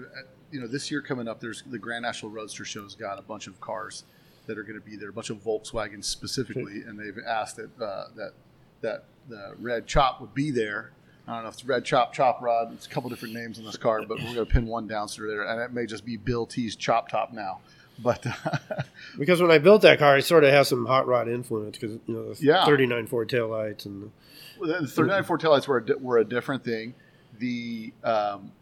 [0.51, 3.47] you know this year coming up, there's the Grand National Roadster Show's got a bunch
[3.47, 4.05] of cars
[4.47, 7.71] that are going to be there, a bunch of Volkswagens specifically, and they've asked that
[7.81, 8.33] uh, that
[8.81, 10.93] that the red chop would be there.
[11.31, 12.73] I don't know if it's red chop, chop rod.
[12.73, 15.07] It's a couple different names on this car, but we're going to pin one down
[15.09, 17.61] through there, and it may just be Bill T's chop top now.
[18.03, 18.27] But
[19.19, 21.99] Because when I built that car, it sort of has some hot rod influence because
[22.07, 22.65] you know the Yeah.
[22.65, 24.09] 39 Ford taillights and the,
[24.59, 26.95] Well, the 39 Ford taillights were a, di- were a different thing.
[27.39, 28.53] The um,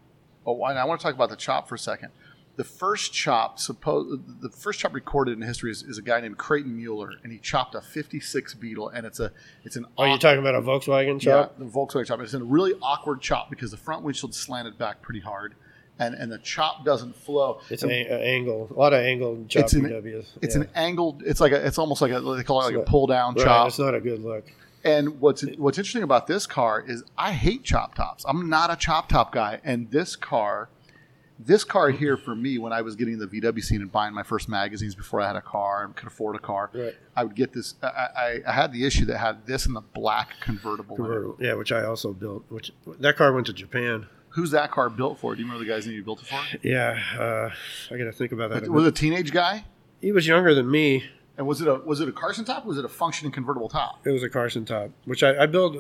[0.46, 2.10] oh, and I want to talk about the chop for a second.
[2.58, 6.36] The first chop, suppose the first chop recorded in history is, is a guy named
[6.38, 9.30] Creighton Mueller, and he chopped a '56 Beetle, and it's a
[9.64, 11.58] it's an Oh, you're talking about a Volkswagen yeah, chop?
[11.58, 12.20] the Volkswagen chop.
[12.20, 15.54] It's a really awkward chop because the front windshield slanted back pretty hard,
[16.00, 17.60] and and the chop doesn't flow.
[17.70, 19.86] It's And an a- angle, a lot of angled chop It's an-
[20.42, 20.62] it's yeah.
[20.62, 21.22] an angled.
[21.24, 21.64] It's like a.
[21.64, 22.20] It's almost like a.
[22.20, 23.68] They call it like a pull down Right, chop.
[23.68, 24.44] It's not a good look.
[24.84, 28.24] And what's what's interesting about this car is I hate chop tops.
[28.28, 30.70] I'm not a chop top guy, and this car,
[31.38, 34.22] this car here for me, when I was getting the VW scene and buying my
[34.22, 36.94] first magazines before I had a car and could afford a car, Right.
[37.16, 37.74] I would get this.
[37.82, 40.96] I, I, I had the issue that had this in the black convertible.
[40.96, 41.36] Convertible.
[41.40, 42.44] Yeah, which I also built.
[42.48, 44.06] Which that car went to Japan.
[44.30, 45.34] Who's that car built for?
[45.34, 46.58] Do you remember the guy's name you built it for?
[46.62, 47.50] Yeah, uh,
[47.94, 48.66] I got to think about that.
[48.66, 48.88] a Was bit.
[48.88, 49.64] a teenage guy?
[50.00, 51.04] he was younger than me.
[51.38, 52.64] And was it a was it a Carson top?
[52.64, 54.04] Or was it a functioning convertible top?
[54.04, 55.76] It was a Carson top, which I, I built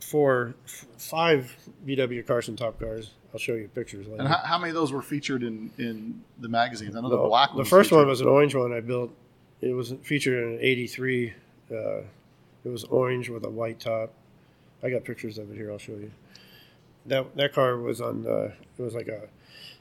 [0.00, 1.54] for f- five
[1.86, 3.10] VW Carson top cars.
[3.32, 4.20] I'll show you pictures later.
[4.20, 6.96] And how, how many of those were featured in, in the magazines?
[6.96, 7.98] I know the, the, black the first featured.
[7.98, 9.10] one was an orange one I built.
[9.60, 11.34] It was featured in an '83.
[11.70, 12.06] Uh, it
[12.64, 14.10] was orange with a white top.
[14.82, 15.70] I got pictures of it here.
[15.70, 16.12] I'll show you.
[17.06, 18.26] That that car was on.
[18.26, 19.28] Uh, it was like a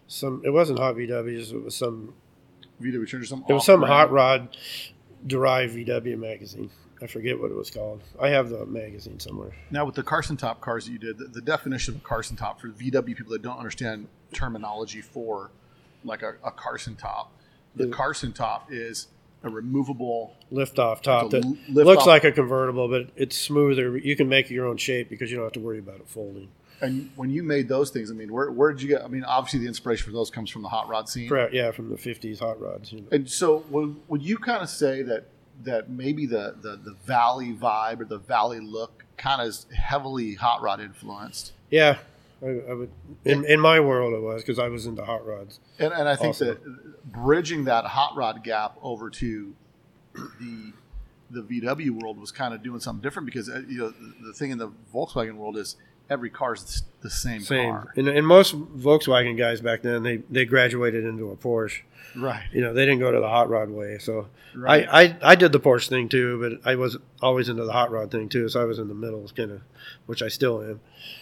[0.08, 0.42] some.
[0.44, 1.54] It wasn't hot VWs.
[1.54, 2.14] It was some.
[2.82, 3.94] VW or some It was some off-brand.
[3.94, 4.58] hot rod
[5.28, 6.70] derived VW magazine.
[7.02, 8.02] I forget what it was called.
[8.20, 9.52] I have the magazine somewhere.
[9.72, 12.38] Now, with the Carson top cars that you did, the, the definition of a Carson
[12.38, 15.52] top for VW people that don't understand terminology for
[16.06, 17.32] like a, a Carson top,
[17.76, 17.88] the.
[17.90, 19.08] Carson top is
[19.44, 20.34] a removable.
[20.52, 21.46] Lift off top It's a that
[21.78, 23.98] l- looks like a convertible, but it's smoother.
[23.98, 26.50] You can make your own shape because you don't have to worry about it folding.
[26.84, 29.04] And when you made those things, I mean, where, where did you get?
[29.04, 31.30] I mean, obviously the inspiration for those comes from the hot rod scene.
[31.30, 31.54] Correct.
[31.54, 32.92] Yeah, from the '50s hot rods.
[32.92, 33.08] You know.
[33.12, 35.28] And so, would, would you kind of say that
[35.64, 40.36] that maybe the, the the valley vibe or the valley look kind of is heavily
[40.36, 41.54] hot rod influenced?
[41.72, 42.00] Yeah,
[42.42, 42.92] I, I would.
[43.24, 45.62] In, in my world, it was because I was into hot rods.
[45.80, 46.48] And, and I think Awesome.
[46.50, 49.56] that bridging that hot rod gap over to
[50.14, 50.74] the
[51.32, 53.94] the VW world was kind of doing something different because uh, you know
[54.26, 55.78] the thing in the Volkswagen world is
[56.10, 57.72] every car is the same, Same.
[57.72, 57.94] car.
[57.98, 61.82] And, and most Volkswagen guys back then, they they graduated into a Porsche.
[62.16, 62.44] Right.
[62.52, 63.98] You know, they didn't go to the hot rod way.
[63.98, 64.88] So Right.
[64.90, 67.92] I, I I did the Porsche thing too, but I was always into the hot
[67.92, 68.48] rod thing too.
[68.50, 69.62] So I was in the middle, kind of,
[70.06, 70.80] which I still am.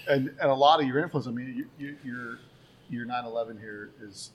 [0.10, 1.28] And and a lot of your influence.
[1.28, 2.39] I mean, you, you, your
[2.89, 4.32] your 911 here is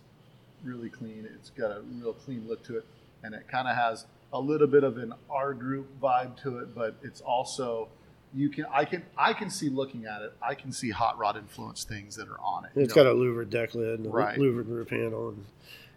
[0.65, 1.29] really clean.
[1.35, 2.87] It's got a real clean look to it,
[3.23, 6.75] and it kind of has a little bit of an R Gruppe vibe to it,
[6.75, 7.89] but it's also
[8.35, 10.33] you can I can I can see looking at it.
[10.43, 12.71] I can see hot rod influence things that are on it.
[12.75, 13.05] It's know?
[13.05, 14.39] got a louvered deck lid and a Right.
[14.39, 15.29] louvered roof handle.
[15.31, 15.45] And,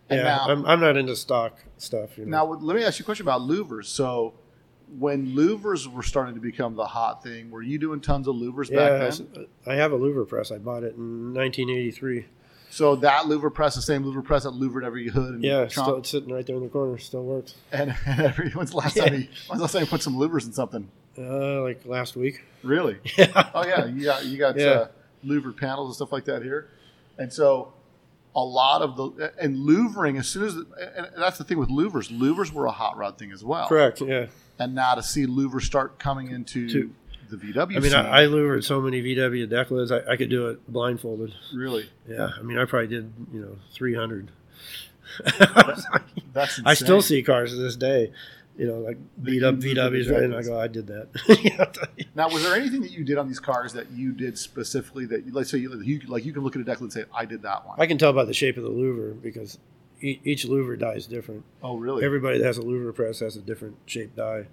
[0.10, 2.18] And yeah, now- I'm, I'm not into stock stuff.
[2.18, 2.32] You know.
[2.46, 3.86] Now, let me ask you a question about louvers.
[3.86, 4.34] So,
[4.98, 8.70] when louvers were starting to become the hot thing, were you doing tons of louvers
[8.72, 9.48] Yeah, back then?
[9.68, 10.52] I have a louver press.
[10.52, 12.26] I bought it in 1983.
[12.72, 15.98] So that louver press, the same louver press that louvered every hood and Yeah, still,
[15.98, 16.98] it's sitting right there in the corner.
[17.00, 17.56] Still works.
[17.72, 20.16] and, and every, when's the last time you, when's the last time you put some
[20.16, 20.90] louvers in something?
[21.18, 22.44] Uh, like last week.
[22.64, 22.98] Really?
[23.18, 23.50] Yeah.
[23.54, 24.66] Oh yeah, you got you got Yeah.
[24.68, 24.88] uh,
[25.24, 26.70] louvered panels and stuff like that here,
[27.18, 27.74] and so
[28.36, 32.10] a lot of the and louvering as soon as and that's the thing with louvers.
[32.16, 33.68] Louvers were a hot rod thing as well.
[33.68, 34.02] Correct.
[34.02, 34.28] Yeah.
[34.60, 36.94] And now to see louvers start coming into To-
[37.30, 39.92] the VW, I mean, I, I louvered so many VW decklids.
[39.92, 41.34] I, I could do it blindfolded.
[41.54, 42.30] really Yeah.
[42.38, 44.32] I mean, I probably did you know 300.
[46.34, 48.12] that's I still see cars to this day.
[48.60, 50.24] You know, like beat up VWs, right?
[50.24, 52.08] And I go, I did that.
[52.16, 55.26] Now, was there anything that you did on these cars that you did specifically that,
[55.26, 57.24] you, let's say, you, you like you can look at a decklid and say, "I
[57.24, 59.60] did that one." I can tell by the shape of the louver because
[60.02, 61.46] e- each louver die is different.
[61.64, 62.04] oh, really?
[62.04, 64.48] Everybody that has a louver press has a different shape die.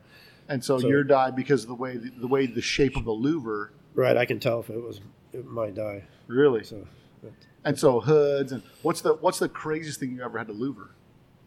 [0.49, 3.05] and so, so- your die because of the way the, the way the shape of
[3.05, 5.01] the louver, Right, I can tell if it was
[5.45, 6.05] my die.
[6.29, 6.62] really.
[6.62, 6.87] So
[7.25, 7.33] but
[7.64, 10.90] And so hoods and what's the what's the craziest thing you ever had to louver?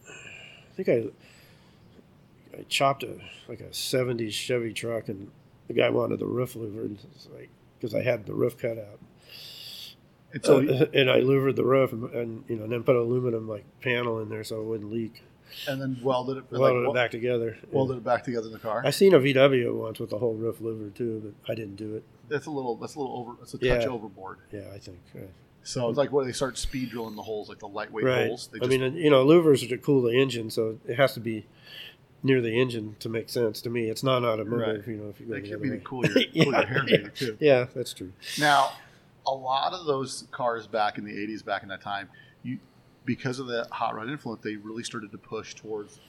[0.10, 1.04] I think I
[2.60, 5.32] I chopped a like a '70s Chevy truck, and
[5.68, 9.00] the guy wanted the roof louvered, it's like because I had the roof cut out.
[10.34, 12.96] And so Uh, and I louvered the roof, and, and you know, and then put
[12.96, 15.24] an aluminum like panel in there so it wouldn't leak.
[15.68, 17.58] and then welded it, Welded wel- it back together.
[17.72, 18.84] welded it back together in the car.
[18.86, 21.96] I seen a VW once with the whole roof louvered too, but I didn't do
[21.96, 22.04] it.
[22.28, 23.88] That's a little that's a little over that's a touch Yeah.
[23.90, 24.38] overboard.
[24.52, 25.00] Yeah, I think.
[25.16, 25.22] uh,
[25.64, 28.28] So it's like where they start speed drilling the holes, like the lightweight right.
[28.28, 28.50] holes.
[28.54, 31.20] They I mean, you know, louvers are to cool the engine, so it has to
[31.20, 31.48] be
[32.24, 33.90] near the engine to make sense to me.
[33.90, 34.88] It's not automotive, Right.
[34.88, 35.10] you know.
[35.10, 35.78] If you go they the can other be way.
[35.78, 37.38] to cool your, cool your hair maybe too.
[37.42, 38.12] Yeah, that's true.
[38.40, 38.72] Now,
[39.26, 42.10] a lot of those cars back in the '80s, back in that time,
[42.44, 42.58] you
[43.06, 46.00] because of the hot rod influence, they really started to push towards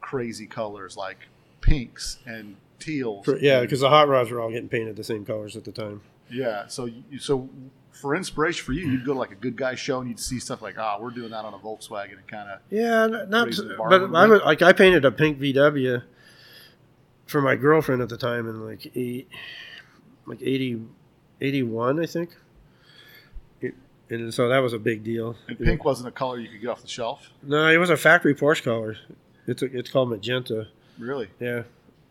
[0.00, 1.18] crazy colors like
[1.60, 3.24] pinks and teals.
[3.24, 5.72] For, yeah, because the hot rods were all getting painted the same colors at the
[5.72, 6.02] time.
[6.30, 6.66] yeah.
[6.66, 7.48] So, you, so
[7.94, 10.38] for inspiration for you, you'd go to like a good guy show and you'd see
[10.40, 13.46] stuff like, ah, we're doing that on a Volkswagen, and kind of Yeah, not.
[13.46, 16.02] Raise the bar But I was, like I painted a pink VW
[17.26, 19.28] for my girlfriend at the time in like eight,
[20.26, 20.82] like 80,
[21.40, 22.36] 81, I think.
[23.60, 23.74] It,
[24.10, 25.36] and so that was a big deal.
[25.48, 27.30] and pink wasn't a color you could get off the shelf.
[27.42, 28.96] No, it was a factory Porsche color.
[29.46, 30.68] It's a, it's called magenta.
[30.98, 31.62] Really, Yeah,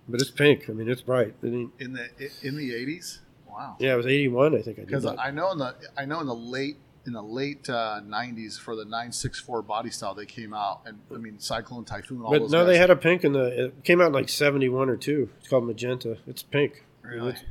[0.07, 0.69] but it's pink.
[0.69, 1.35] I mean, it's bright.
[1.41, 1.47] It
[1.79, 2.09] in the
[2.41, 3.19] in the '80s.
[3.53, 3.75] Wow.
[3.79, 4.55] yeah, it was eighty one.
[4.55, 5.19] I think I did Because that.
[5.19, 8.75] I know in the I know in the late in the late uh, '90s for
[8.75, 12.21] the 964 body style they came out, and I mean Cyclone Typhoon.
[12.23, 12.67] All but those no, guys.
[12.67, 13.65] they had a pink in the.
[13.65, 15.29] It came out in like seventy one or two.
[15.39, 16.17] It's called magenta.
[16.27, 16.83] It's pink.
[17.01, 17.29] Really?
[17.29, 17.43] It's-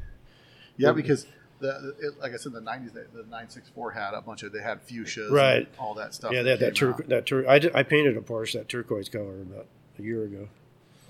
[0.79, 1.27] Yeah, because
[1.61, 4.63] the, it, like I said, the '90s the, the 964 had a bunch of they
[4.63, 5.69] had fuchsias, and Right.
[5.79, 6.33] all that stuff.
[6.33, 8.69] yeah, they had that came tur- that tur- I, did, I painted a Porsche that
[8.69, 9.67] turquoise color about
[9.99, 10.49] a year ago.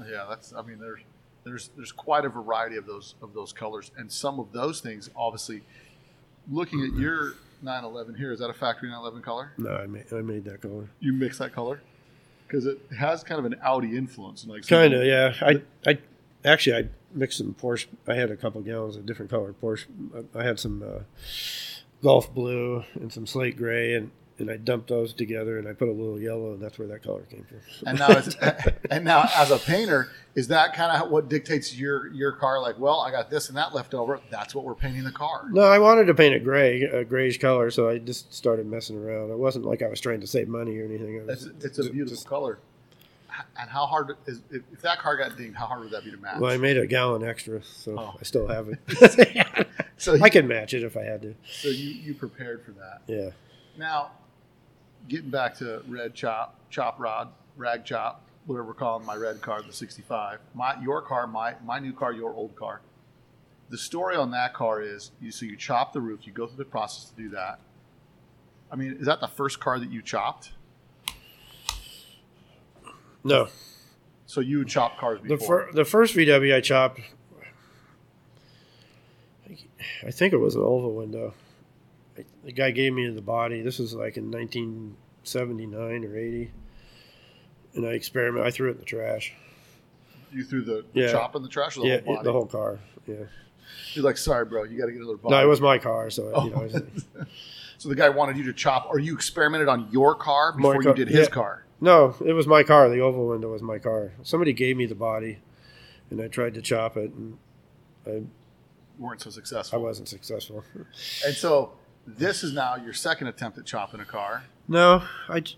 [0.04, 0.52] Yeah, that's.
[0.52, 0.98] I mean, there's
[1.44, 5.10] there's there's quite a variety of those of those colors, and some of those things,
[5.16, 5.62] obviously,
[6.50, 9.52] looking at your 911 here, is that a factory 911 color?
[9.58, 10.88] No, I made I made that color.
[11.00, 11.80] You mix that color
[12.46, 15.34] because it has kind of an Audi influence, like Kind of, yeah.
[15.40, 15.98] I I
[16.44, 17.86] actually I mixed some Porsche.
[18.06, 19.86] I had a couple gallons of different colored Porsche.
[20.34, 21.02] I, I had some uh,
[22.02, 25.88] Gulf blue and some slate gray, and and I dumped those together, and I put
[25.88, 27.58] a little yellow, and that's where that color came from.
[27.86, 28.34] And now, it's,
[28.90, 32.60] and now, as a painter, is that kind of what dictates your your car?
[32.60, 34.20] Like, well, I got this and that left over.
[34.30, 35.44] That's what we're painting the car.
[35.50, 38.96] No, I wanted to paint it gray, a grayish color, so I just started messing
[38.96, 39.30] around.
[39.30, 41.26] It wasn't like I was trying to save money or anything.
[41.26, 42.58] Was It's, it's a beautiful just- color.
[43.58, 45.56] And how hard is if, if that car got dinged?
[45.56, 46.38] How hard would that be to match?
[46.38, 48.14] well, I made a gallon extra, so Oh.
[48.20, 49.66] I still have it.
[49.96, 51.34] so you, I can match it if I had to.
[51.50, 53.00] so you you prepared for that.
[53.06, 53.30] Yeah.
[53.78, 54.10] Now,
[55.08, 59.62] getting back to red chop, chop rod, rag chop, whatever we're calling my red car,
[59.62, 60.38] the '65.
[60.54, 62.80] My your car, my my new car, your old car.
[63.70, 66.58] The story on that car is you so you chop the roof, you go through
[66.58, 67.58] the process to do that.
[68.70, 70.52] I mean, is that the first car that you chopped?
[73.24, 73.48] No,
[74.26, 75.66] So you would chop cars the before.
[75.66, 77.00] fir- the first VW I chopped,
[80.04, 81.34] I think it was an oval window.
[82.44, 83.62] The guy gave me the body.
[83.62, 86.50] This was like in 1979 or 80,
[87.74, 88.46] and I experimented.
[88.46, 89.32] I threw it in the trash.
[90.30, 91.10] you threw the, Yeah.
[91.12, 92.24] chop in the trash, or the yeah, whole body.
[92.24, 92.78] the whole car.
[93.06, 93.16] Yeah.
[93.92, 95.34] You're like, sorry, bro, you got to get another body.
[95.34, 96.44] No, it was my car, so Oh.
[96.44, 96.56] you know.
[96.56, 96.62] Oh.
[96.62, 97.28] was-
[97.78, 100.82] so the guy wanted you to chop, or you experimented on your car before car-
[100.82, 101.34] you did his yeah.
[101.34, 101.64] car.
[101.82, 102.88] No, it was my car.
[102.88, 104.12] The oval window was my car.
[104.22, 105.38] Somebody gave me the body,
[106.10, 107.36] and I tried to chop it, and
[108.06, 108.22] I,
[108.98, 109.78] weren't so successful.
[109.78, 110.62] I wasn't successful.
[111.26, 111.72] And so
[112.06, 114.44] this is now your second attempt at chopping a car.
[114.68, 115.56] No, I j-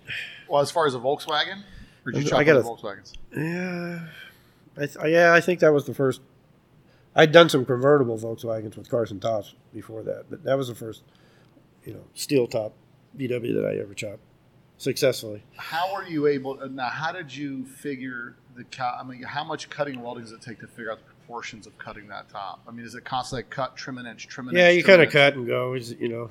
[0.48, 1.62] Well, as far as a Volkswagen,
[2.06, 3.12] or did you I chop got other a- Volkswagens?
[3.36, 4.06] yeah,
[4.76, 6.20] I th- yeah, I think that was the first.
[7.14, 11.02] I'd done some convertible Volkswagens with Carson tops before that, but that was the first,
[11.84, 12.74] you know, steel top
[13.16, 14.18] VW that I ever chopped
[14.78, 15.44] successfully.
[15.56, 16.56] How were you able?
[16.70, 18.64] Now, how did you figure the?
[18.64, 21.04] Ca- I mean, how much cutting and welding does it take to figure out the
[21.24, 22.60] proportions of cutting that top?
[22.68, 24.76] I mean, is it constantly cut, trim an inch, trim an Yeah, inch?
[24.78, 25.74] you kind of cut and go.
[25.74, 26.30] is- You know,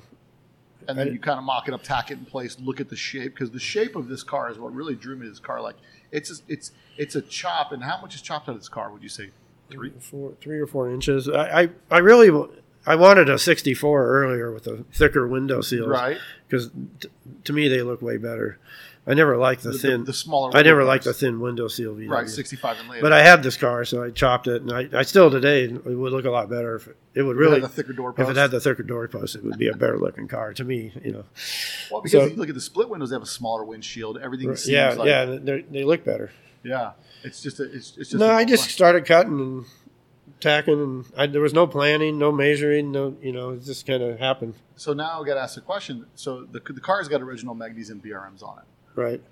[0.86, 2.96] and then you kind of mock it up, tack it in place, look at the
[2.96, 5.60] shape because the shape of this car is what really drew me to this car.
[5.60, 5.76] Like,
[6.12, 8.90] it's a, it's it's a chop, and how much is chopped out of this car?
[8.92, 9.30] Would you say
[9.70, 9.90] three?
[9.98, 11.28] four, three or four inches.
[11.28, 12.48] I, I, I really,
[12.86, 16.18] I wanted a 64 earlier with a thicker window seal, Right.
[16.46, 16.70] Because
[17.00, 17.08] t-
[17.44, 18.58] to me they look way better.
[19.06, 21.68] I never liked the, The- the- thin, the smaller I never liked the thin window
[21.68, 22.08] seal VW.
[22.08, 23.02] Right, sixty-five and later.
[23.02, 25.84] But I had this car, so I chopped it, and I, I still today it
[25.84, 27.92] would look a lot better if it, it would If it really had the thicker
[27.92, 28.30] door Post.
[28.30, 30.64] if it had the thicker door post, it would be a better looking car to
[30.64, 30.92] me.
[31.04, 31.24] You know,
[31.90, 34.16] well, because so- you look at the split windows, they have a smaller windshield.
[34.18, 36.30] Everything seems yeah, like yeah, they they look better.
[36.62, 36.92] yeah.
[37.22, 39.64] It's just a, it's, it's just No, a- I just started cutting and
[40.40, 44.02] tacking, and I, there was no planning, no measuring, no, you know, it just kind
[44.02, 44.54] of happened.
[44.76, 46.06] So now I got to ask the question.
[46.16, 48.64] So the the car's got original magnesium BRMs on it.
[48.94, 49.22] Right.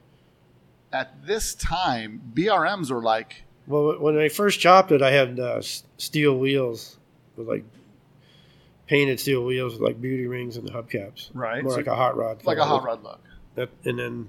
[0.93, 5.63] At this time, BRMs were like Well, when I first chopped it, I had uh,
[5.97, 6.99] steel wheels
[7.37, 7.65] with like
[8.87, 11.31] painted steel wheels with like beauty rings and hubcaps.
[11.33, 12.45] Right, More so- like a hot rod.
[12.45, 13.21] like a hot rod look.
[13.55, 14.29] That, and then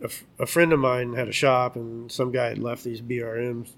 [0.00, 3.00] a, f- a friend of mine had a shop, and some guy had left these
[3.00, 3.70] BRMs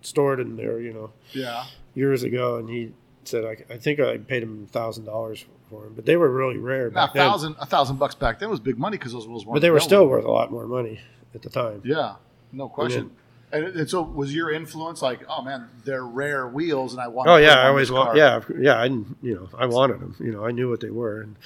[0.00, 1.64] stored in there, you know, Yeah.
[1.94, 2.92] years ago, and he
[3.28, 6.58] said I, I think I paid him thousand dollars for them, but they were really
[6.58, 6.90] rare.
[6.90, 9.56] Now, a thousand a thousand bucks back then was big money because those wheels weren't.
[9.56, 10.10] but they were still available.
[10.10, 11.00] worth a lot more money
[11.34, 11.82] at the time.
[11.84, 12.16] Yeah,
[12.52, 13.10] no question.
[13.52, 17.28] And, and so, was your influence like, oh man, they're rare wheels, and I want.
[17.28, 18.16] Oh yeah, them I always want.
[18.16, 18.74] Yeah, yeah.
[18.74, 20.16] I you know I wanted them.
[20.18, 21.36] You know I knew what they were, and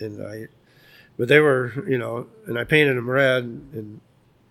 [0.00, 0.48] and I,
[1.16, 4.00] but they were you know, and I painted them red, and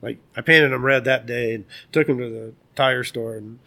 [0.02, 3.60] like I painted them red that day, and took them to the tire store and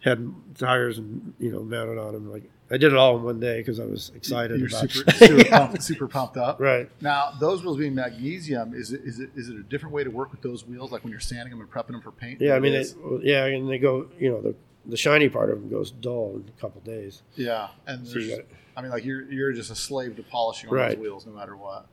[0.00, 2.30] had tires and you know mounted on them.
[2.32, 4.90] Like I did it all in one day because I was excited You're about.
[4.90, 6.58] super, super, pumped, super pumped up.
[6.58, 6.88] right.
[7.02, 10.10] Now, those wheels being magnesium, is it, is it is it a different way to
[10.10, 10.90] work with those wheels?
[10.90, 12.40] Like when you're sanding them and prepping them for paint?
[12.40, 14.08] Yeah, I mean, It they, yeah, and they go.
[14.18, 14.54] You know, the
[14.86, 17.22] the shiny part of them goes dull in a couple days.
[17.36, 20.22] yeah, and So you there's, got- I mean, like you're you're just a slave to
[20.24, 20.88] polishing on Right.
[20.90, 21.86] those wheels, no matter what.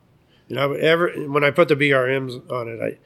[0.48, 2.98] You know, ever when I put the BRMs on it, I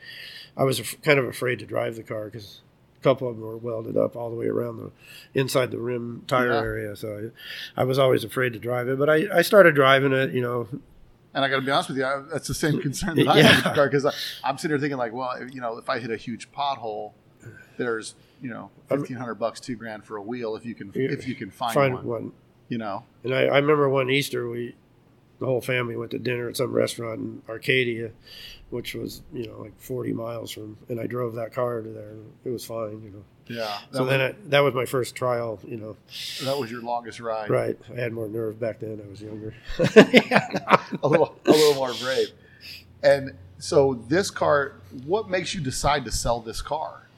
[0.60, 2.60] I was kind of afraid to drive the car because
[3.06, 4.90] couple of them were welded up all the way around the
[5.40, 6.60] inside the rim tire Yeah.
[6.60, 6.96] area.
[6.96, 7.30] So
[7.76, 8.98] I, I was always afraid to drive it.
[8.98, 10.32] But I, I started driving it.
[10.32, 10.68] You know,
[11.34, 13.36] And I got to be honest with you, I, that's the same concern that I
[13.36, 13.42] Yeah.
[13.44, 14.06] have with the car because
[14.42, 17.12] I'm sitting here thinking like, well, you know, if I hit a huge pothole,
[17.78, 21.26] there's you know fifteen hundred bucks, two grand for a wheel if you can if
[21.28, 22.32] you can find, find one, one.
[22.68, 24.74] You know, And I, I remember one Easter we
[25.38, 28.10] the whole family went to dinner at some restaurant in Arcadia,
[28.70, 32.14] which was you know like 40 miles from, and I drove that car to there.
[32.44, 33.02] It was fine.
[33.02, 33.24] You know.
[33.46, 33.78] yeah.
[33.92, 35.60] So was, then I, that was my first trial.
[35.66, 35.96] You know.
[36.42, 37.78] that was your longest ride, Right.
[37.96, 39.00] I had more nerve back then.
[39.04, 39.54] I was younger.
[39.78, 42.28] a little a little more brave.
[43.02, 47.08] And so this car, what makes you decide to sell this car?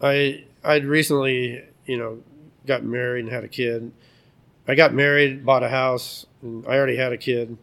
[0.00, 2.22] I I'd recently, you know,
[2.66, 3.90] got married and had a kid.
[4.66, 7.56] I got married, bought a house, and I already had a kid.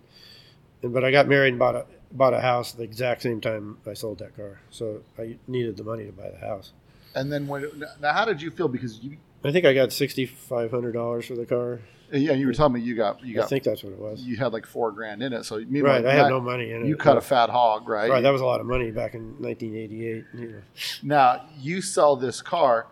[0.82, 1.86] And but I got married and bought a
[2.16, 4.59] bought a house the exact same time I sold that car.
[4.70, 6.72] So I needed the money to buy the house.
[7.13, 8.68] And then when now, how did you feel?
[8.68, 11.80] Because you, I think I got sixty five hundred dollars for the car.
[12.11, 14.22] yeah, you were telling me you got you I got think that's what it was.
[14.22, 15.43] you had like four grand in it.
[15.45, 16.05] So Right.
[16.05, 16.88] I had that- no money in it.
[16.88, 18.09] You cut a fat hog, right?
[18.09, 18.22] Right.
[18.22, 20.26] That was a lot of money back in 1988.
[20.34, 20.61] You know.
[21.03, 22.88] Now you sell this car,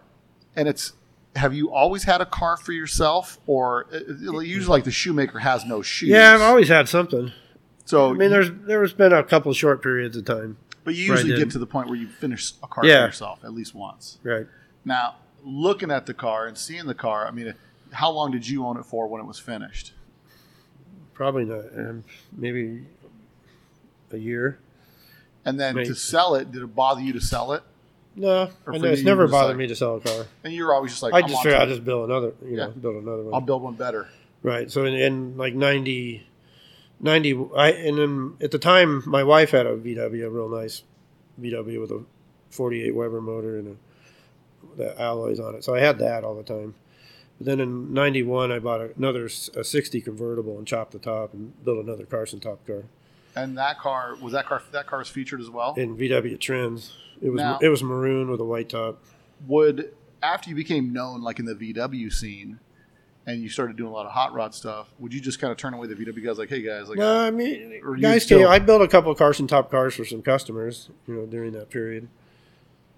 [0.55, 0.93] and it's.
[1.35, 5.65] Have you always had a car for yourself, or uh, usually like the shoemaker has
[5.65, 6.09] no shoes?
[6.09, 7.31] Yeah, I've always had something.
[7.85, 10.57] So I mean, there's there's been a couple short periods of time.
[10.83, 13.01] but you usually get to the point where you finish a car Yeah.
[13.01, 14.17] for yourself at least once.
[14.23, 14.47] Right.
[14.85, 17.53] Now, looking at the car and seeing the car, I mean,
[17.91, 19.93] how long did you own it for when it was finished?
[21.13, 21.65] Probably not.
[21.77, 22.03] Um,
[22.35, 22.85] maybe
[24.11, 24.59] a year.
[25.45, 25.85] And then Right.
[25.87, 27.63] to sell it, did it bother you to sell it?
[28.15, 30.25] No, Or I know, it's you, never bothered like- me to sell a car.
[30.43, 32.69] And you were always just like, I just figured I'll just build another, you know,
[32.69, 33.33] build another one.
[33.33, 34.07] I'll build one better.
[34.43, 34.69] right.
[34.71, 36.25] So in, in like 90,
[37.03, 40.83] 90, I and then at the time my wife had a VW, a real nice
[41.39, 42.03] VW with a
[42.49, 43.77] 48 Weber motor and
[44.75, 45.63] a, the alloys on it.
[45.63, 46.75] So I had that all the time.
[47.37, 51.63] But then in 91 I bought another a 60 convertible and chopped the top and
[51.65, 52.83] built another Carson top car.
[53.35, 54.61] And that car was that car.
[54.71, 55.73] That car was featured as well.
[55.75, 56.93] in VW Trends.
[57.21, 59.03] It was Now- it was maroon with a white top.
[59.47, 62.59] Would after you became known, like in the VW scene,
[63.25, 65.57] and you started doing a lot of hot rod stuff, would you just kind of
[65.57, 68.59] turn away the VW guys, like, hey guys, like, No, I mean, guys still- I
[68.59, 72.07] built a couple of Carson top cars for some customers, you know, during that period.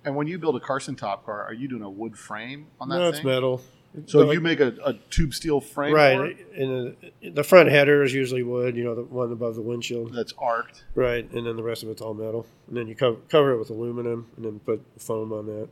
[0.04, 2.90] And when you build a Carson top car, are you doing a wood frame on
[2.90, 3.16] that No, thing?
[3.20, 3.62] it's metal.
[4.08, 8.04] So But you make a, a tube steel frame right, and the, the front header
[8.04, 8.76] is usually wood.
[8.76, 10.14] You know, the one above the windshield.
[10.14, 10.84] that's arced.
[10.96, 12.46] Right, and then the rest of it's all metal.
[12.68, 15.70] And then you cover cover it with aluminum, and then put foam on that.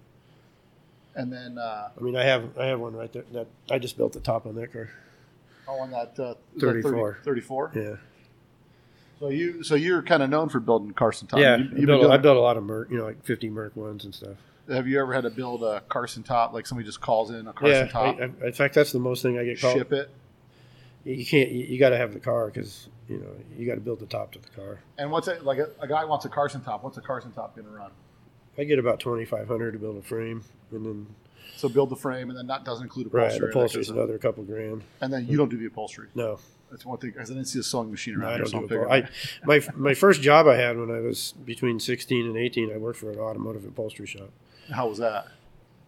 [1.15, 3.23] And then uh, I mean, I have I have one right there.
[3.33, 4.89] That I just built the top on that car.
[5.67, 7.19] oh, on that uh, 34.
[7.23, 7.71] 34.
[7.75, 7.95] Yeah,
[9.19, 11.39] So you so you're kind of known for building Carson top.
[11.39, 11.57] yeah.
[11.57, 13.23] You, I, you've built, a- I doing- built a lot of Merc, you know, like
[13.23, 14.37] fifty Merc ones and stuff.
[14.69, 16.51] have you ever had to build a Carson top?
[16.53, 18.99] Like somebody just calls in a Carson yeah, top, I, I, in fact, that's the
[18.99, 19.77] most thing I get called.
[19.77, 20.09] ship it.
[21.05, 21.51] You can't.
[21.51, 24.05] You, you got to have the car because you know you got to build the
[24.05, 24.79] top to the car.
[24.97, 25.59] And what's it like?
[25.59, 26.83] A, a guy wants a Carson top.
[26.83, 27.91] What's a Carson top going to run?
[28.57, 31.07] I get about twenty five hundred to build a frame, and then
[31.57, 33.39] So build the frame, and then that doesn't include upholstery.
[33.47, 33.81] right, upholstery.
[33.81, 34.83] goes- another couple grand.
[35.01, 36.07] and then you don't do the upholstery.
[36.15, 36.39] No,
[36.71, 37.13] That's one thing.
[37.19, 38.87] I didn't see a sewing machine no around I don't so do.
[38.89, 39.07] I
[39.45, 42.99] my my first job I had when I was between sixteen and eighteen, I worked
[42.99, 44.29] for an automotive upholstery shop.
[44.71, 45.27] How was that?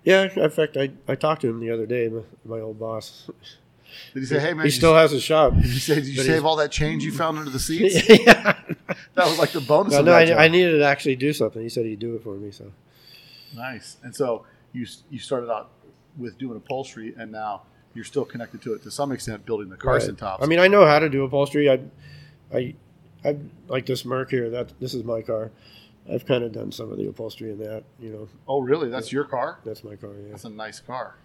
[0.03, 3.28] Yeah, in fact, I, I talked to him the other day, my, my old boss.
[4.13, 5.53] Did he say, "Hey man, he still has a shop.
[5.55, 7.95] Did you say, did you save all that change you found under the seats?
[8.09, 8.57] yeah.
[9.15, 10.45] that was like the bonus No, of no, I.
[10.45, 11.61] I needed to actually do something.
[11.61, 12.51] He said he'd do it for me.
[12.51, 12.71] So
[13.55, 13.97] Nice.
[14.03, 15.71] And so you you started out
[16.17, 19.77] with doing upholstery, and now you're still connected to it to some extent, building the
[19.77, 20.17] Carson Right.
[20.19, 20.43] tops.
[20.43, 21.69] I mean, I know how to do upholstery.
[21.69, 21.79] I,
[22.53, 22.75] I,
[23.23, 23.37] I
[23.67, 24.49] like this Merc here.
[24.49, 25.51] That this is my car.
[26.11, 27.83] I've kind of done some of the upholstery in that.
[27.99, 28.89] You know, oh really?
[28.89, 29.59] That's your car?
[29.65, 30.11] that's my car.
[30.13, 31.15] Yeah, That's a nice car.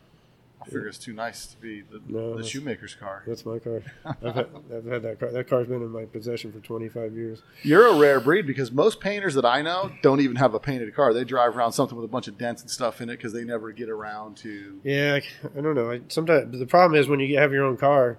[0.60, 3.22] I figure it's too nice to be the, No, the shoemaker's car.
[3.26, 3.82] that's my car.
[4.04, 5.30] I've had, I've had that car.
[5.32, 7.42] That car's been in my possession for 25 years.
[7.62, 10.94] You're a rare breed because most painters that I know don't even have a painted
[10.94, 11.14] car.
[11.14, 13.44] They drive around something with a bunch of dents and stuff in it because they
[13.44, 14.80] never get around to.
[14.84, 15.90] Yeah, I, I don't know.
[15.90, 18.18] I, sometimes the problem is when you have your own car.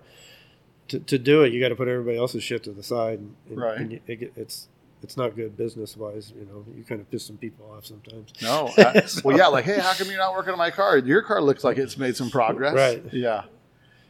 [0.87, 3.35] To, to do it, you got to put everybody else's shit to the side, and,
[3.49, 3.77] Right.
[3.77, 4.67] And it, it's
[5.03, 6.31] it's not good business wise.
[6.37, 8.31] You know, you kind of piss some people off sometimes.
[8.41, 8.69] No.
[8.77, 10.97] I- well, yeah, like, hey, how come you're not working on my car?
[10.97, 12.73] Your car looks like it's made some progress.
[12.75, 13.03] Right.
[13.13, 13.43] Yeah.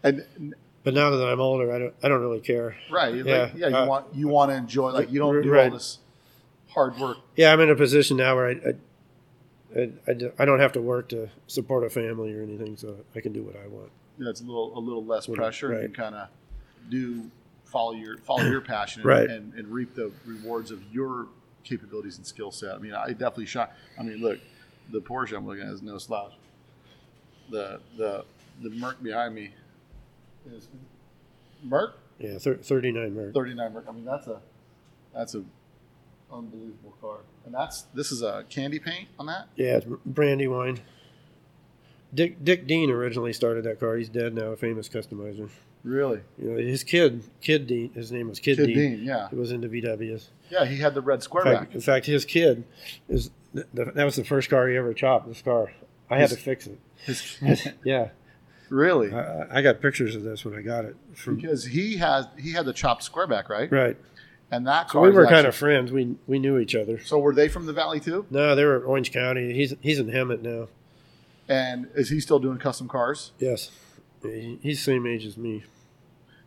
[0.03, 0.23] And
[0.83, 2.75] But now that I'm older, I don't I don't really care.
[2.91, 5.55] right, like, Yeah, yeah, you uh, want you want to enjoy like you don't do
[5.57, 5.99] all this
[6.69, 7.17] hard work.
[7.35, 10.71] Yeah, I'm in a position now where I I, I, I do- I don't have
[10.73, 13.91] to work to support a family or anything, so I can do what I want.
[14.17, 16.27] Know, it's a little a little less pressure and you kind of
[16.89, 17.29] do
[17.71, 19.29] follow your follow your passion and, Right.
[19.29, 21.27] and, and reap the rewards of your
[21.63, 22.75] capabilities and skill set.
[22.75, 23.71] I mean, I definitely shot.
[23.99, 24.39] I mean, look,
[24.91, 26.33] the Porsche I'm looking at is no slouch.
[27.49, 28.25] The the
[28.61, 29.51] the Merc behind me
[30.51, 30.67] is
[31.63, 33.33] Merc Yeah, thir- 39 Merc.
[33.33, 33.85] 39 Merc.
[33.87, 34.39] I mean, that's a
[35.13, 35.43] that's a
[36.31, 37.17] unbelievable car.
[37.45, 39.47] And that's this is a candy paint on that.
[39.55, 40.79] Yeah, it's brandy wine.
[42.13, 43.95] Dick Dick Dean originally started that car.
[43.97, 45.49] He's dead now, a famous customizer.
[45.83, 48.75] Really, You know, his kid, Kid Dean, his name was Kid, Kid Dean.
[48.97, 49.03] Dean.
[49.03, 50.27] Yeah, He was into VWs.
[50.51, 50.65] yeah.
[50.65, 51.59] He had the red square In back.
[51.61, 52.63] fact, in fact, his kid
[53.09, 55.27] is th- th- that was the first car he ever chopped.
[55.27, 55.71] This car,
[56.09, 56.77] I had to fix it.
[57.05, 58.09] His, Yeah,
[58.69, 60.95] really, I, I- got pictures of this when I got it.
[61.15, 63.71] From, because he has he had the chopped square back, right?
[63.71, 63.97] right.
[64.51, 65.01] And that car.
[65.03, 65.91] So we were kind actually- of friends.
[65.91, 66.99] We we knew each other.
[66.99, 68.27] So were they from the valley too?
[68.29, 69.53] No, they were Orange County.
[69.53, 70.67] He's he's in Hemet now.
[71.49, 73.31] And is he still doing custom cars?
[73.39, 73.71] Yes,
[74.23, 75.63] he's the same age as me.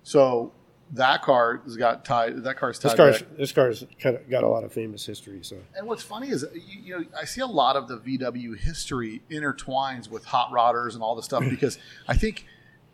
[0.02, 0.52] So
[0.92, 2.44] that car has got tied.
[2.44, 2.90] That car's tied.
[2.90, 3.36] This car's back.
[3.36, 5.40] this car's kind of got a lot of famous history.
[5.42, 8.56] So And what's funny is, you, you know, I see a lot of the VW
[8.58, 12.46] history intertwines with hot rodders and all the stuff because I think,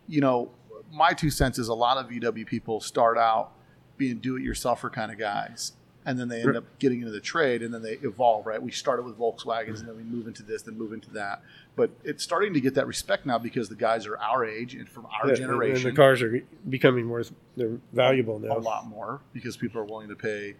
[0.08, 0.50] you know,
[0.92, 3.52] my two cents is a lot of VW people start out
[3.96, 5.72] being do-it-yourselfer kind of guys,
[6.06, 8.46] and then they end up getting into the trade, and then they evolve.
[8.46, 8.62] Right?
[8.62, 11.42] We started with Volkswagens, and then we move into this, then move into that.
[11.76, 14.88] But it's starting to get that respect now because the guys are our age and
[14.88, 17.32] from our Yeah, generation and the cars are becoming worth.
[17.56, 18.56] They're valuable now.
[18.56, 20.54] a lot more because people are willing to pay,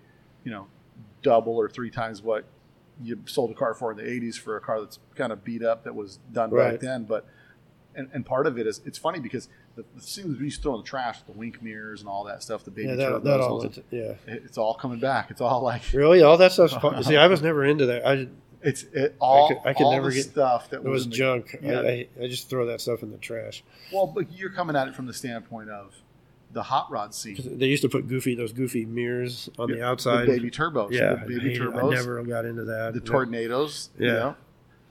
[0.44, 0.66] you know,
[1.22, 2.44] double or three times what
[3.02, 5.62] you sold a car for in the 80s for a car that's kind of beat
[5.62, 7.04] up that was done back then.
[7.04, 7.26] But
[7.94, 10.62] and, and part of it is it's funny because the, the things we used to
[10.64, 13.24] throw in the trash, the wink mirrors and all that stuff, the baby Yeah, that,
[13.24, 15.30] that all that- Yeah, it- it's all coming back.
[15.30, 16.74] It's all like really, all that stuff's.
[16.74, 18.06] fu- See, I was never into that.
[18.06, 18.28] I
[18.62, 21.10] it's it all could- I could all never the get- stuff that it was in
[21.10, 21.56] the- junk.
[21.62, 21.80] Yeah.
[21.80, 23.62] I, I I just throw that stuff in the trash.
[23.92, 25.94] well, but you're coming at it from the standpoint of
[26.52, 27.38] the hot rod scene.
[27.58, 30.22] They used to put goofy those goofy mirrors on the outside.
[30.26, 31.92] the baby turbos, yeah, the baby hated- turbos.
[31.92, 32.92] I never got into that.
[32.92, 34.12] the tornadoes, you Yeah.
[34.14, 34.36] know?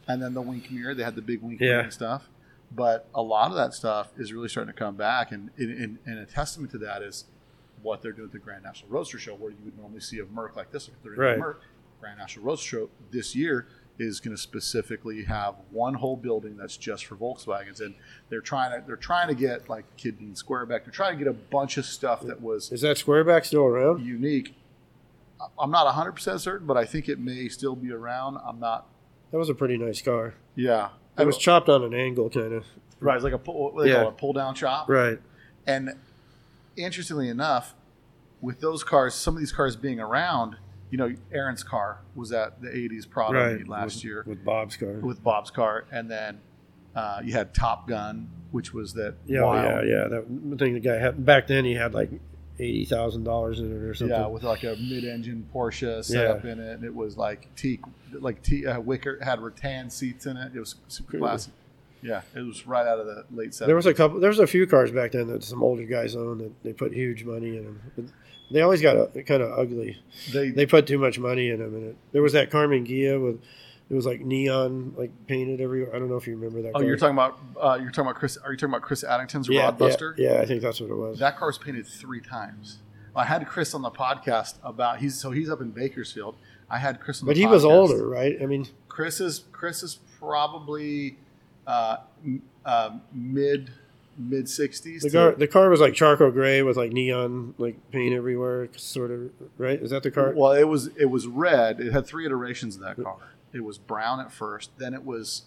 [0.08, 0.96] and then the wink mirror.
[0.96, 1.68] They had the big wink Yeah.
[1.68, 2.30] mirror and stuff.
[2.72, 5.98] But a lot of that stuff is really starting to come back, and and, and,
[6.06, 7.26] and a testament to that is
[7.82, 10.26] what they're doing at the Grand National Roadster Show, where you would normally see a
[10.26, 10.88] Merc like this.
[10.88, 11.40] If they're Right.
[11.40, 11.62] Merc,
[12.00, 13.68] Grand National Roadster Show this year
[13.98, 17.96] is going to specifically have one whole building that's just for Volkswagens, and
[18.30, 20.86] they're trying to they're trying to get like Kid Dean Square back.
[20.86, 24.06] They're trying to get a bunch of stuff that was Is that squareback still around?
[24.06, 24.56] unique.
[25.58, 28.38] I'm not 100% certain, but I think it may still be around.
[28.46, 28.88] I'm not
[29.32, 30.34] That was a pretty nice car.
[30.56, 30.90] Yeah,
[31.20, 32.66] It was chopped on an angle, kind of.
[33.00, 33.16] right.
[33.16, 34.02] It's like a pull, what they Yeah.
[34.02, 34.88] call it, pull down chop.
[34.90, 35.20] Right.
[35.68, 35.92] And
[36.76, 37.76] interestingly enough,
[38.42, 40.56] with those cars, some of these cars being around,
[40.90, 43.58] you know, Aaron's car was at the '80s Prado Right.
[43.58, 44.94] meet last with, year with Bob's car.
[44.94, 46.40] with Bob's car, and then
[46.96, 50.08] uh, you had Top Gun, which was that yeah, wild, yeah, yeah.
[50.08, 51.66] That I think the guy had back then.
[51.66, 52.10] He had like
[52.60, 54.16] eighty thousand dollars in it or something.
[54.16, 56.32] Yeah, with like a mid-engine Porsche set Yeah.
[56.34, 57.82] up in it, and it was like teak,
[58.14, 60.52] like teak, uh, wicker had rattan seats in it.
[60.56, 61.52] It was super classy.
[62.02, 63.68] Yeah, it was right out of the late seventies.
[63.68, 64.20] There was a couple.
[64.20, 66.94] There was a few cars back then that some older guys owned that they put
[66.94, 67.82] huge money in them.
[67.96, 68.06] But
[68.52, 69.98] they always got a, kind of ugly.
[70.32, 71.76] they, They put too much money in them.
[71.76, 73.42] And it, there was that Karmann Ghia with
[73.90, 75.96] it was like neon, like painted everywhere.
[75.96, 76.70] I don't know if you remember that.
[76.70, 76.84] oh, car.
[76.84, 78.38] you're talking about uh, you're talking about Chris.
[78.38, 80.16] Are you talking about Chris Addington's yeah, Rodbuster?
[80.18, 81.20] Yeah, yeah, I think that's what it was.
[81.20, 82.80] That car was painted three times.
[83.16, 86.36] I had Chris on the podcast about he's so he's up in Bakersfield.
[86.70, 88.38] I had Chris on the but he was older, right?
[88.42, 91.18] I mean, Chris is Chris is probably
[91.66, 93.72] uh, m- uh, mid
[94.20, 95.02] mid sixties.
[95.02, 99.10] the car the car was like charcoal gray with like neon like paint everywhere, sort
[99.10, 99.32] of.
[99.58, 99.82] Right?
[99.82, 100.34] Is that the car?
[100.36, 101.80] Well, it was it was red.
[101.80, 103.18] It had three iterations of that car.
[103.54, 105.44] It was brown at first, then it was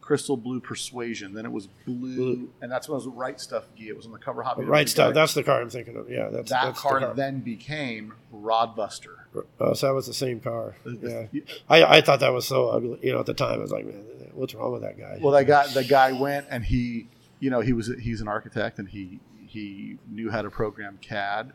[0.00, 2.50] crystal blue persuasion, then it was blue, Blue.
[2.60, 3.94] and that's when it was right stuff gear.
[3.94, 4.64] It was on the cover hobby.
[4.64, 5.14] right stuff.
[5.14, 6.10] That's the car I'm thinking of.
[6.10, 9.16] Yeah, that's that that's car, The then became Rodbuster.
[9.58, 10.76] Oh, so that was the same car.
[10.86, 12.98] Uh, uh, yeah, I, I thought that was so ugly.
[13.02, 15.18] You know, at the time, I was like, man, what's wrong with that guy?
[15.20, 17.08] Well, that guy, the guy went and he,
[17.40, 21.52] you know, he was he's an architect and he he knew how to program CAD,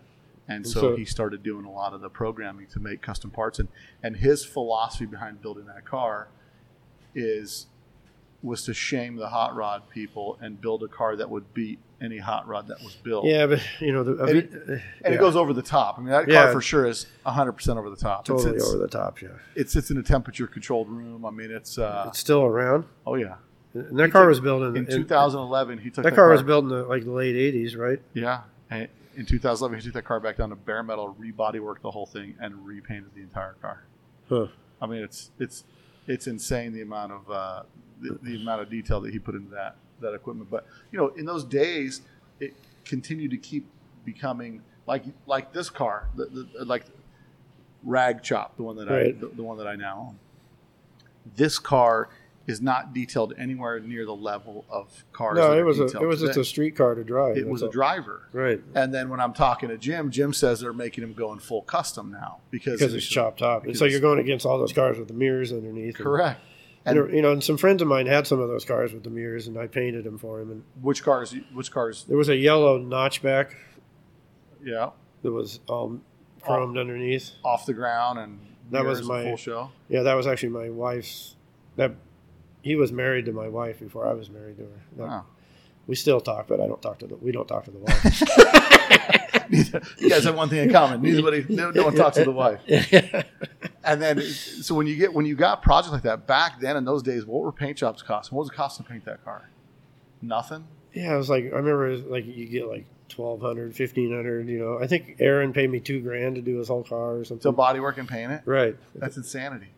[0.50, 3.60] and so, So- he started doing a lot of the programming to make custom parts.
[3.60, 3.70] And
[4.04, 6.28] and his philosophy behind building that car
[7.16, 7.68] is
[8.41, 12.18] was to shame the hot rod people and build a car that would beat any
[12.20, 13.26] hot rod that was built.
[13.26, 15.97] yeah, but you know, the, And it- and And it goes over the top.
[16.00, 18.24] I mean, that car for sure is 100% over the top.
[18.24, 19.22] totally it's, it's, over the top.
[19.22, 21.26] Yeah, It sits in a temperature controlled room.
[21.26, 22.86] I mean, it's, uh, it's still around.
[23.06, 23.36] oh, yeah.
[23.74, 26.64] And that car was built in, In in 2011, he took That car was built
[26.64, 28.02] in the, like the late '80s, right?
[28.14, 28.41] Yeah.
[28.72, 28.88] And
[29.20, 32.06] in 2011, he took that car back down to bare metal, rebody worked the whole
[32.06, 33.84] thing, and repainted the entire car.
[34.30, 34.48] Huh.
[34.82, 35.66] I mean, it's it's
[36.08, 37.64] it's insane the amount of uh,
[38.02, 40.50] the, the amount of detail that he put into that that equipment.
[40.50, 42.02] But you know, in those days,
[42.40, 42.54] it
[42.86, 43.68] continued to keep
[44.06, 46.86] becoming like like this car, the, the, like
[47.84, 50.20] Rag Chop, the one that I the, the one that I now own.
[51.36, 52.08] This car
[52.50, 55.38] is not detailed anywhere near the level of cars.
[55.38, 57.38] No, it was a it was just a street car to drive.
[57.38, 57.72] It was a all.
[57.72, 58.28] driver.
[58.34, 61.39] right And then when I'm talking to Jim, Jim says they're making him go in
[61.39, 63.66] full custom now because because it's chopped top.
[63.66, 65.95] And so you're going against all those cars with the mirrors underneath.
[65.95, 66.41] Correct.
[66.86, 69.04] And, And you know, and some friends of mine had some of those cars with
[69.04, 70.50] the mirrors, and I painted them for him.
[70.50, 71.36] And which cars?
[71.54, 72.06] Which cars?
[72.08, 73.54] there was a yellow notchback
[74.64, 74.91] Yeah,
[75.22, 76.02] that was um,
[76.47, 77.32] all chromed underneath.
[77.43, 78.39] off the ground and
[78.72, 79.72] That was my- full show.
[79.89, 81.36] Yeah, that was actually my wife's.
[81.76, 81.93] That
[82.62, 84.82] he was married to my wife before I was married to her.
[84.95, 85.26] Wow.
[85.88, 87.16] We still talk, but I don't talk to the.
[87.16, 89.49] We don't talk to the wife.
[89.49, 91.01] Neither- you guys have one thing in common.
[91.01, 92.62] Neither no, no one talks to the wife.
[93.82, 96.86] And then, so when you get when you got projects like that back then in
[96.86, 98.32] those days, what were paint jobs cost?
[98.32, 99.49] What was it cost to paint that car?
[100.22, 100.68] Nothing.
[100.93, 102.86] Yeah, it was like I remember was like you get like
[103.16, 104.80] 1200 1500 you know.
[104.80, 107.41] I think Aaron paid me 2 grand to do his whole car or something.
[107.41, 108.41] So bodywork and paint it.
[108.45, 108.76] right.
[108.93, 109.70] That's insanity.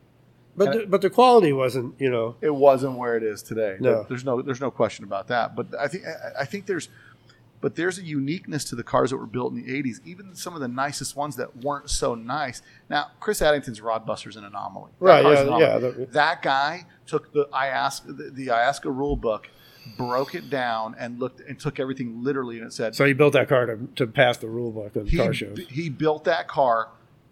[0.65, 2.35] But uh, the, but the quality wasn't, you know.
[2.41, 3.77] it wasn't where it is today.
[3.79, 4.05] No.
[4.07, 5.55] there's no there's no question about that.
[5.55, 6.03] But I think
[6.39, 6.89] I- think there's
[7.61, 9.97] but there's a uniqueness to the cars that were built in the 80s.
[10.03, 12.63] Even some of the nicest ones that weren't so nice.
[12.89, 14.91] Now, Chris Addington's Rodbuster's an anomaly.
[14.99, 15.61] That Right, yeah, an anomaly.
[15.63, 19.47] yeah, the- that guy took the IASCA the, the IASCA rule book,
[19.95, 23.33] broke it down, and looked and took everything literally, and it said So he built
[23.33, 25.59] that car to, to pass the rule book of he, car shows.
[25.69, 26.89] he built that car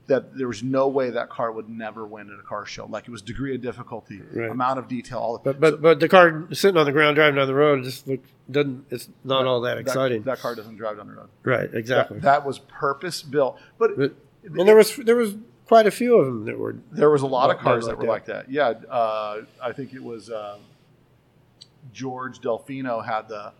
[0.09, 2.85] that there was no way that car would never win at a car show.
[2.85, 4.49] Like it was degree of difficulty, Right.
[4.51, 7.47] amount of detail, all But but but the car sitting on the ground driving down
[7.47, 8.19] the road just look
[8.51, 10.23] doesn't it's not all that exciting.
[10.23, 11.29] That, car doesn't drive down the road.
[11.43, 12.17] right, exactly.
[12.17, 13.57] That, that was purpose built.
[13.77, 15.35] But But- and there was there was
[15.67, 17.99] quite a few of them that were there was a lot of cars that like
[17.99, 18.49] were like that.
[18.51, 20.57] Yeah, uh, I think it was uh,
[21.93, 23.51] George Delfino had the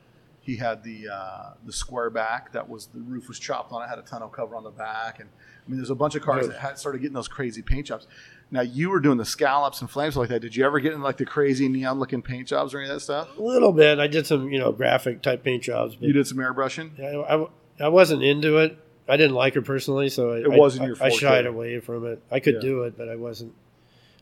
[0.50, 3.88] he had the uh, the square back that was the roof was chopped on it
[3.88, 6.48] had a tonneau cover on the back and I mean there's a bunch of cars
[6.48, 8.08] that had started getting those crazy paint jobs.
[8.52, 10.40] Now you were doing the scallops and flames like that.
[10.40, 12.96] Did you ever get in like the crazy neon looking paint jobs or any of
[12.96, 13.38] that stuff?
[13.38, 14.00] a little bit.
[14.00, 17.00] I did some you know graphic type paint jobs, You did some airbrushing.
[17.00, 17.46] I, I,
[17.86, 18.78] I wasn't into it.
[19.08, 22.06] I didn't like it personally, so I, It wasn't I, your I shied away from
[22.06, 22.22] it.
[22.32, 22.60] I could Yeah.
[22.62, 23.54] do it, but I wasn't.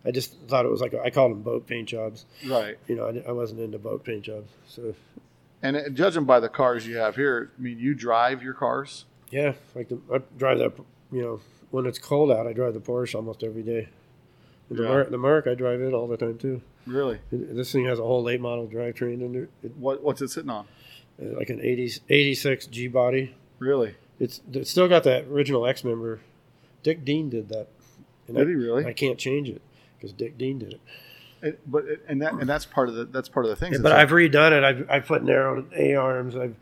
[0.05, 2.25] I just thought it was like a, I called them boat paint jobs.
[2.45, 2.77] Right.
[2.87, 4.49] You know, I, I wasn't into boat paint jobs.
[4.67, 4.93] So
[5.61, 9.05] And judging by the cars you have here, I mean, you drive your cars.
[9.31, 10.73] yeah, like the, I drive that.
[11.11, 11.39] You know,
[11.71, 13.89] when it's cold out, I drive the Porsche almost every day.
[14.69, 14.89] The Yeah.
[15.17, 16.61] Merc, the I drive it all the time too.
[16.85, 17.19] Really?
[17.31, 20.49] This thing has a whole late model drivetrain under it, it, What What's it sitting
[20.49, 20.67] on?
[21.21, 23.35] uh, like an 80, 86 G body.
[23.59, 23.95] Really?
[24.19, 26.19] It's it's still got that original X member.
[26.83, 27.67] Dick Dean did that.
[28.27, 28.85] And Did I, he really?
[28.85, 29.61] I can't change it
[29.97, 30.81] because Dick Dean did it.
[31.41, 33.81] It, but and that and that's part of the that's part of the thing.
[33.81, 34.63] but I've redone it.
[34.63, 36.35] I've, I've put narrowed A arms.
[36.35, 36.55] I've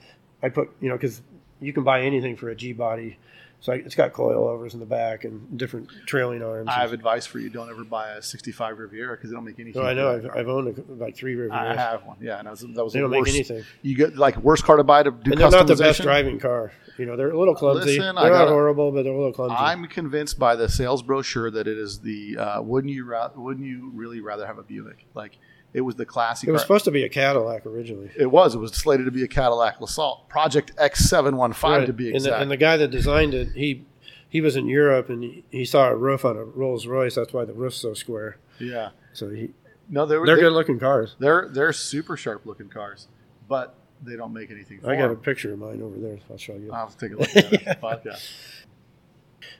[0.43, 1.21] I put you know because
[1.61, 3.17] you can buy anything for a G body,
[3.65, 6.69] so it's got coilovers in the back and different trailing arms.
[6.69, 9.59] I have advice for you: don't ever buy a '65 Riviera because they don't make
[9.59, 9.81] anything.
[9.81, 10.11] No, I know.
[10.15, 11.51] I've, I've owned a, like three Rivieras.
[11.51, 12.17] I have one.
[12.21, 13.33] Yeah, and that was, that was They the don't make worst.
[13.33, 13.63] anything.
[13.81, 16.37] You get like worst car to buy to do and they're not the best driving
[16.37, 16.73] car.
[16.99, 17.97] You know, they're a little clumsy.
[17.97, 19.55] Listen, they're not horrible, but they're a little clumsy.
[19.57, 22.37] I'm convinced by the sales brochure that it is the.
[22.37, 23.03] Uh, wouldn't you?
[23.03, 25.07] Ra- wouldn't you really rather have a Buick?
[25.15, 25.39] Like
[25.75, 26.47] it was the classy.
[26.47, 26.65] it was car.
[26.67, 28.09] supposed to be a Cadillac originally.
[28.17, 28.55] It was.
[28.55, 31.95] It was slated to be a Cadillac LaSalle Project X715 to Right.
[31.95, 32.35] be and exact.
[32.37, 33.85] the, and the guy that designed it, he
[34.29, 37.15] he was in Europe and he, he saw a roof on a Rolls Royce.
[37.15, 38.37] That's why the roof's so square.
[38.59, 38.89] yeah.
[39.13, 39.51] So he,
[39.89, 40.25] No, they were.
[40.25, 41.15] they're they, good looking cars.
[41.19, 43.07] They're they're super sharp looking cars,
[43.47, 44.81] but they don't make anything.
[44.81, 46.19] For I got a picture of mine over there.
[46.29, 46.71] I'll show you.
[46.73, 47.61] I'll to take a look at it.
[47.81, 48.29] podcast.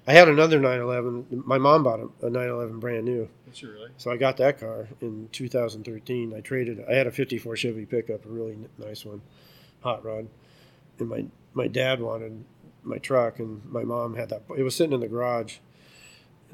[0.08, 1.44] I had another 911.
[1.46, 3.90] My mom bought a, a 911 brand new, you really?
[3.98, 6.34] so I got that car in 2013.
[6.36, 6.84] I traded.
[6.88, 9.22] I had a '54 Chevy pickup, a really n- nice one,
[9.82, 10.28] hot rod,
[11.00, 12.44] and my my dad wanted
[12.84, 14.44] my truck, and my mom had that.
[14.56, 15.58] It was sitting in the garage.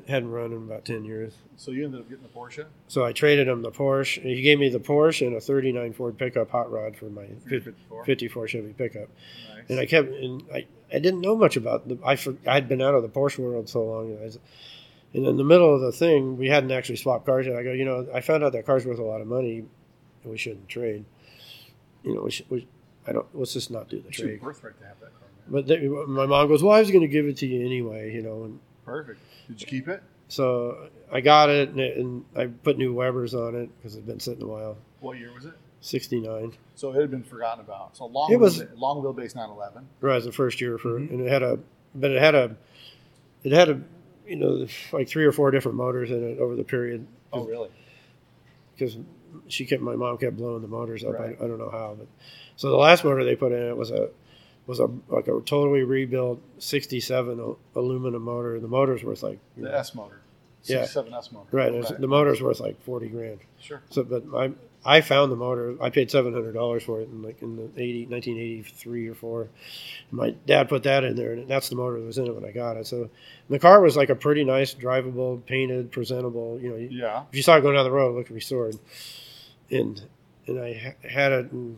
[0.08, 1.34] Hadn't run in about 10 years.
[1.58, 2.66] So you ended up getting the Porsche.
[2.88, 4.22] So I traded him the Porsche.
[4.22, 7.50] He gave me the Porsche and a '39 Ford pickup hot rod for my For
[7.50, 8.06] your fif- 54?
[8.06, 9.10] 54 Chevy pickup.
[9.56, 9.70] Nice.
[9.70, 11.98] And I kept, and I, I didn't know much about the.
[12.06, 14.18] I for, I'd been out of the Porsche world so long.
[14.20, 14.40] I was,
[15.14, 17.56] and in the middle of the thing, we hadn't actually swapped cars yet.
[17.56, 19.66] I go, you know, I found out that car's worth a lot of money,
[20.24, 21.06] and we shouldn't trade.
[22.04, 22.68] You know, we, should, we
[23.08, 23.28] I don't.
[23.34, 24.42] Let's just not do the It's your trade.
[24.42, 25.28] birthright to have that car.
[25.48, 25.52] Man.
[25.54, 28.14] But they, my mom goes, well, I was going to give it to you anyway.
[28.14, 29.20] You know, and Perfect.
[29.52, 30.02] Did you keep it?
[30.28, 34.20] so I got it, and, and I put new Webers on it because it'd been
[34.20, 34.78] sitting a while.
[35.02, 35.54] What year was it?
[35.82, 36.54] 69.
[36.76, 37.98] So it had been forgotten about.
[37.98, 38.32] So long.
[38.32, 39.88] It was- long wheelbase 911.
[40.00, 41.10] Right, as the first year for, Mhm.
[41.12, 41.60] and it had a,
[41.96, 42.56] but it had a,
[43.44, 43.82] it had a,
[44.28, 47.06] you know, like three or four different motors in it over the period.
[47.34, 47.70] Oh really?
[48.76, 48.98] Because
[49.48, 51.14] she kept, my mom kept blowing the motors up.
[51.14, 51.36] Right.
[51.40, 52.08] I, I don't know how, but
[52.56, 54.10] so the last motor they put in it was a,
[54.72, 58.60] was a like a totally rebuilt '67 aluminum motor.
[58.60, 60.22] The motor's worth like, The know, S motor.
[60.64, 60.82] Yeah.
[60.86, 61.48] 67 S motor.
[61.52, 63.40] right, the motor's worth like forty grand.
[63.60, 63.82] Sure.
[63.90, 64.52] So, but I
[64.84, 65.76] I found the motor.
[65.82, 69.50] I paid seven hundred dollars for it in like in the 80, 1983 or four.
[70.12, 72.46] My dad put that in there, and that's the motor that was in it when
[72.46, 72.88] I got it.
[72.88, 73.10] So
[73.50, 76.60] the car was like a pretty nice, drivable, painted, presentable.
[76.62, 77.24] You know, Yeah.
[77.30, 78.76] if you saw it going down the road, it looked restored.
[79.70, 80.02] And
[80.48, 81.78] and I ha- had it, and,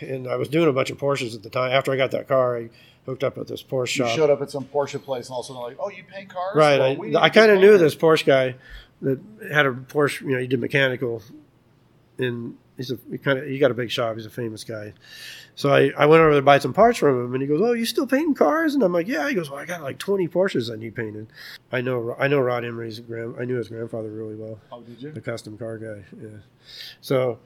[0.00, 1.72] and I was doing a bunch of Porsches at the time.
[1.72, 2.70] After I got that car, I
[3.06, 4.16] hooked up with this Porsche You shop.
[4.16, 6.28] showed up at some Porsche place and all of a sudden like, oh, you paint
[6.28, 6.54] cars?
[6.54, 6.98] Right.
[6.98, 8.54] Well, I, I kind of knew this Porsche guy
[9.02, 9.18] that
[9.52, 10.20] had a Porsche.
[10.22, 11.22] You know, he did mechanical,
[12.18, 14.16] and he's a he kind of he got a big shop.
[14.16, 14.92] He's a famous guy.
[15.56, 17.72] So I, I went over to buy some parts from him, and he goes, "Oh,
[17.72, 20.28] you still painting cars?" And I'm like, "Yeah." He goes, "Well, I got like 20
[20.28, 21.26] Porsches I need painted."
[21.72, 23.34] I know I know Rod Emory's grand.
[23.38, 25.10] I knew his grandfather really well Oh, did you?
[25.12, 26.04] the custom car guy.
[26.22, 26.28] Yeah.
[27.00, 27.38] So,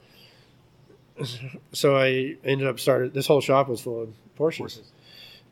[1.73, 3.15] so I ended up started.
[3.15, 4.09] This whole shop was full of
[4.39, 4.83] Porsches, Porsches.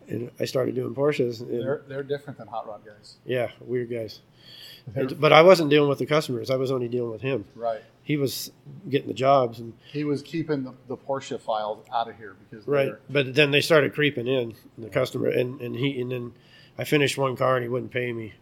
[0.08, 1.40] and I started doing Porsches.
[1.40, 3.16] And They're, they're different than hot rod guys.
[3.24, 4.20] yeah, weird guys.
[5.20, 6.50] But I wasn't dealing with the customers.
[6.50, 7.44] I was only dealing with him.
[7.54, 7.82] right.
[8.04, 8.50] He was
[8.88, 12.66] getting the jobs, and He was keeping the, the Porsche files out of here because
[12.66, 12.94] right.
[13.08, 16.32] But then they started creeping in the customer, and and he and then
[16.76, 18.32] I finished one car, and he wouldn't pay me.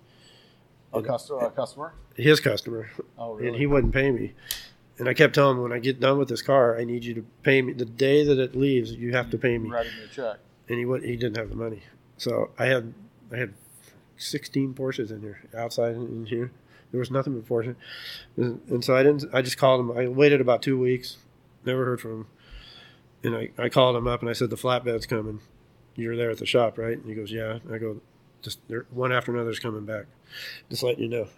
[0.95, 1.41] a customer.
[1.41, 1.93] A customer.
[2.16, 3.49] His customer, Oh, really?
[3.49, 4.33] and he wouldn't pay me.
[5.01, 7.14] And I kept telling him, when I get done with this car, I need you
[7.14, 8.92] to pay me the day that it leaves.
[8.92, 9.70] You have to pay me.
[9.70, 10.38] writing me a check.
[10.68, 11.82] and he he didn't have the money.
[12.18, 12.92] So I had
[13.32, 13.55] I had
[14.18, 16.53] sixteen Porsches in here outside and in here.
[16.92, 17.76] There was nothing but Porsche,
[18.36, 19.24] and, and so I didn't.
[19.32, 19.96] I just called him.
[19.96, 21.16] I waited about two weeks,
[21.64, 22.26] never heard from him,
[23.22, 25.40] and I, I called him up and I said the flatbed's coming.
[25.94, 26.96] You're there at the shop, right?
[26.98, 27.59] And he goes, yeah.
[27.72, 28.01] I go,
[28.42, 30.07] just one after another's coming back.
[30.68, 31.28] Just letting you know.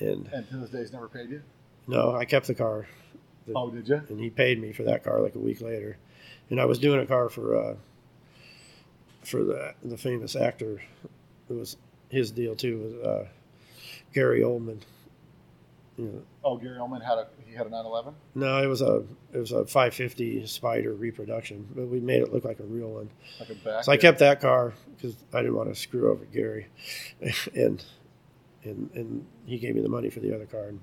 [0.00, 1.42] And And to this day, he's never paid you.
[1.86, 2.86] No, I kept the car.
[3.46, 4.00] The- Oh, did you?
[4.08, 5.98] and he paid me for that car like a week later.
[6.50, 7.74] And I was doing a car for uh,
[9.22, 10.82] for the the famous actor.
[11.48, 11.76] It was
[12.08, 12.78] his deal too.
[12.78, 13.28] Was uh,
[14.12, 14.80] Gary Oldman.
[15.96, 18.14] You know, Oh, Gary Oldman had a he had a 911.
[18.34, 22.44] no, it was a it was a 550 Spider reproduction, but we made it look
[22.44, 23.10] like a real one.
[23.40, 23.84] Like a back.
[23.84, 26.66] So I kept that car because I didn't want to screw over Gary,
[27.54, 27.82] and
[28.64, 30.64] and and he gave me the money for the other car.
[30.68, 30.80] And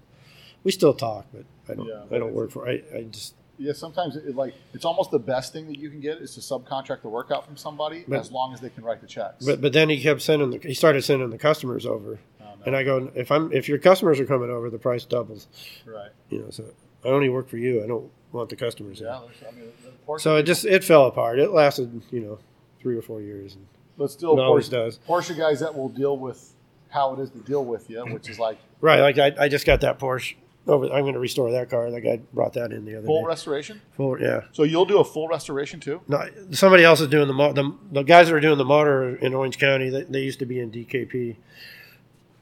[0.63, 3.73] we still talk, but I don't Yeah, I don't work for I I just Yeah,
[3.73, 7.01] sometimes it, like it's almost the best thing that you can get is to subcontract
[7.01, 9.45] the workout from somebody But- as long as they can write the checks.
[9.45, 12.75] But but then he kept sending the he started sending the customers over, oh, And
[12.75, 15.47] I go, if I'm if your customers are coming over, the price doubles.
[15.85, 16.11] right.
[16.29, 16.65] You know, so
[17.03, 17.83] I only work for you.
[17.83, 19.01] I don't want the customers.
[19.01, 19.71] Yeah, I mean,
[20.19, 21.39] So it just it fell apart.
[21.39, 22.39] It lasted, you know,
[22.79, 23.55] three or four years.
[23.55, 23.65] And
[23.97, 24.99] but still, always Porsche, does.
[25.07, 26.53] Porsche guys that will deal with
[26.89, 29.65] how it is to deal with you, which is like Right, like I, I just
[29.65, 30.35] got that Porsche
[30.67, 30.85] Oh, over.
[30.93, 31.89] I'm going to restore that car.
[31.89, 33.07] That guy brought that in the other day.
[33.07, 33.27] full day.
[33.27, 33.81] restoration.
[33.97, 34.41] Full, yeah.
[34.51, 36.01] So you'll do a full restoration too.
[36.07, 39.15] No, somebody else is doing the, mo- the the guys that are doing the motor
[39.15, 39.89] in Orange County.
[39.89, 41.35] They, they used to be in DKP.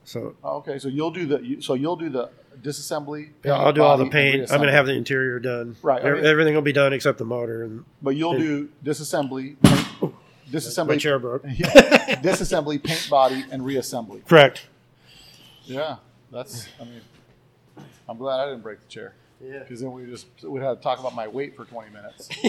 [0.03, 2.29] So Oh, okay, so you'll do the you- so you'll do the
[2.61, 3.29] disassembly.
[3.45, 4.51] yeah, I'll do all the paint.
[4.51, 5.77] I'm going to have the interior done.
[5.81, 9.55] Right, I mean- Everything will be done except the motor and But you'll do disassembly,
[9.63, 11.43] paint, my chair broke.
[11.47, 12.15] Yeah.
[12.21, 14.25] disassembly, paint body, and reassembly.
[14.27, 14.65] Correct.
[15.63, 15.97] Yeah,
[16.31, 16.67] that's.
[16.81, 17.01] I mean,
[18.09, 19.59] I'm glad I didn't break the chair Yeah.
[19.59, 22.29] because then we just we had to talk about my weight for 20 minutes.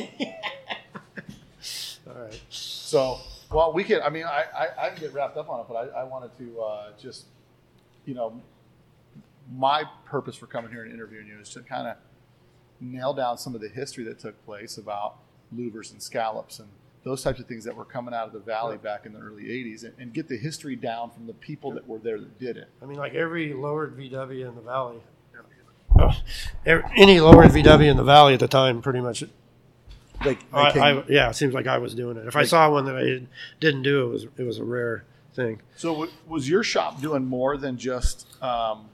[2.07, 2.41] All right.
[2.49, 3.19] So,
[3.53, 4.01] well, we can.
[4.03, 6.37] I mean, I I, I can get wrapped up on it, but I, I wanted
[6.39, 7.27] to uh, just,
[8.07, 8.41] you know,
[9.55, 11.97] my purpose for coming here and interviewing you is to kind of
[12.81, 15.17] nail down some of the history that took place about
[15.55, 16.69] louvers and scallops and
[17.05, 19.45] those types of things that were coming out of the valley back in the early
[19.45, 22.57] 80s and, and get the history down from the people that were there that did
[22.59, 22.69] it.
[22.83, 24.99] I mean, like every lowered VW in the valley,
[25.99, 26.13] uh,
[26.97, 29.25] any lower VW in the valley at the time, pretty much.
[30.25, 32.27] Like, I, I, yeah, it seems like I was doing it.
[32.27, 33.27] If I saw one that I
[33.59, 35.61] didn't do, it was it was a rare thing.
[35.77, 38.87] so, w- was your shop doing more than just um,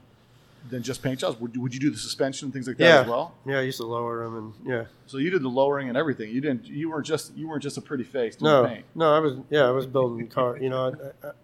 [0.69, 1.37] than just paint jobs?
[1.41, 3.33] Would, would you do the suspension and things like that Yeah, as well?
[3.45, 6.29] yeah, I used to lower them, and yeah, So you did the lowering and everything.
[6.31, 6.65] You didn't.
[6.65, 7.35] You weren't just.
[7.35, 8.85] You weren't just a pretty face doing no, paint.
[8.95, 10.57] no, I was yeah, I was building car.
[10.57, 10.95] You know,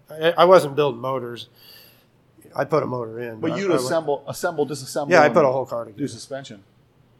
[0.10, 1.49] I, I, I wasn't building motors.
[2.56, 5.10] I put a motor in, But I- you'd I- assemble, assemble, disassemble.
[5.12, 5.99] Yeah, I put a whole car together.
[5.99, 6.64] do suspension.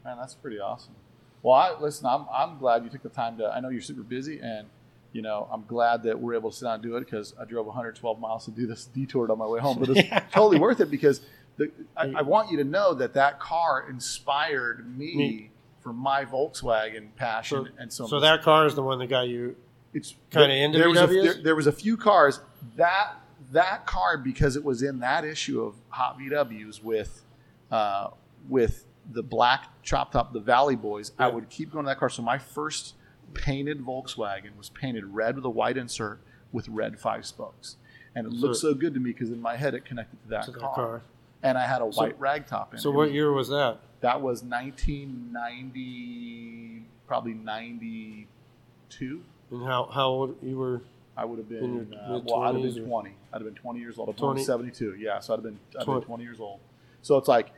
[0.06, 0.94] Man, that's pretty awesome.
[1.42, 3.48] Well, I, listen, I'm, I'm glad you took the time to.
[3.48, 4.68] I know you're super busy, and
[5.12, 7.46] you know I'm glad that we're able to sit down and do it because I
[7.46, 10.80] drove 112 miles to do this detour on my way home, but it's totally worth
[10.80, 11.22] it because
[11.58, 15.52] the, I, I want you to know that that car inspired me, Me.
[15.82, 19.28] for my Volkswagen passion, So, and so so that car is the one that got
[19.28, 19.56] you.
[19.94, 22.40] it's Kinda there- into there was, a, there, there was a few cars
[22.78, 23.14] that
[23.54, 27.24] that car because it was in that issue of Hot VWs with
[27.72, 28.10] uh,
[28.50, 31.12] with the black chop top the Valley Boys.
[31.18, 32.10] I would keep going to that car.
[32.10, 32.94] So my first
[33.34, 36.20] painted Volkswagen was painted red with a white insert
[36.52, 37.78] with red five spokes,
[38.16, 40.30] and it looked So- so good to me because in my head it connected to
[40.30, 40.76] that, To car.
[40.76, 41.02] car.
[41.42, 42.96] And I had a So- white rag top in So it.
[42.96, 43.80] what year was that?
[44.02, 49.24] That was 1990, probably 92.
[49.52, 50.82] And how how old you were?
[51.16, 53.10] I would have been, your uh, well, I'd have been or- 20.
[53.32, 54.10] I'd have been 20 years old.
[54.10, 54.44] I'm 20?
[54.44, 54.96] 72.
[54.96, 56.06] Yeah, so I'd have been, I'd have been 20.
[56.06, 56.60] 20 years old.
[57.02, 57.52] So it's like,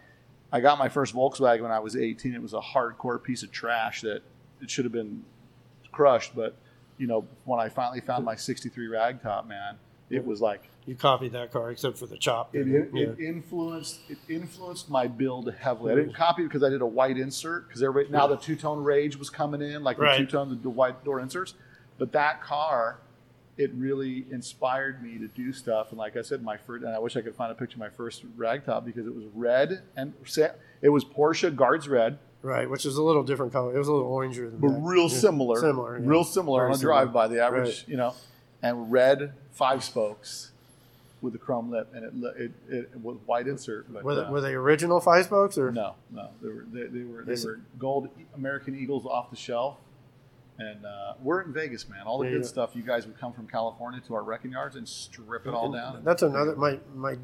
[0.51, 2.33] I got my first Volkswagen when I was 18.
[2.33, 4.21] It was a hardcore piece of trash that
[4.61, 5.23] it should have been
[5.91, 6.35] crushed.
[6.35, 6.55] But,
[6.97, 9.77] you know, when I finally found my 63 ragtop, man,
[10.09, 12.53] it was like, You copied that car except for the chop.
[12.55, 12.79] it, yeah.
[13.01, 15.93] it, it influenced it influenced my build heavily.
[15.93, 18.55] I didn't copy it because I did a white insert because everybody now the two
[18.55, 20.19] tone rage was coming in like Right.
[20.19, 21.55] the two tone the, the white door inserts,
[21.97, 22.99] but that car
[23.57, 25.89] it really inspired me to do stuff.
[25.91, 27.79] And like I said, my first and I wish I could find a picture of
[27.79, 30.13] my first ragtop because it was red and
[30.81, 33.73] it was Porsche Guards red, right, which is a little different color.
[33.73, 34.79] It was a little oranger than but that.
[34.81, 35.17] real Yeah.
[35.19, 35.99] similar, Similar.
[35.99, 36.05] yeah.
[36.09, 37.87] real similar Very on a drive by the average, Right.
[37.89, 38.13] you know,
[38.61, 40.51] and red five spokes
[41.21, 43.91] with the chrome lip and it it, it, it was white insert.
[43.91, 45.71] But, Were they, uh, were they original five spokes or?
[45.71, 49.37] No, no, they were they, they were they it- were gold American Eagles off the
[49.37, 49.77] shelf,
[50.57, 52.01] and uh, we're in Vegas, man.
[52.05, 52.47] All the Yeah, good yeah.
[52.47, 52.75] stuff.
[52.75, 55.73] You guys would come from California to our wrecking yards and strip it all And
[55.75, 56.03] down.
[56.03, 56.55] That's another.
[56.55, 57.17] My my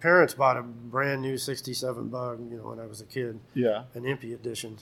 [0.00, 2.40] parents bought a brand new '67 Bug.
[2.50, 3.84] You know, when I was a kid, yeah.
[3.94, 4.78] an Impy edition.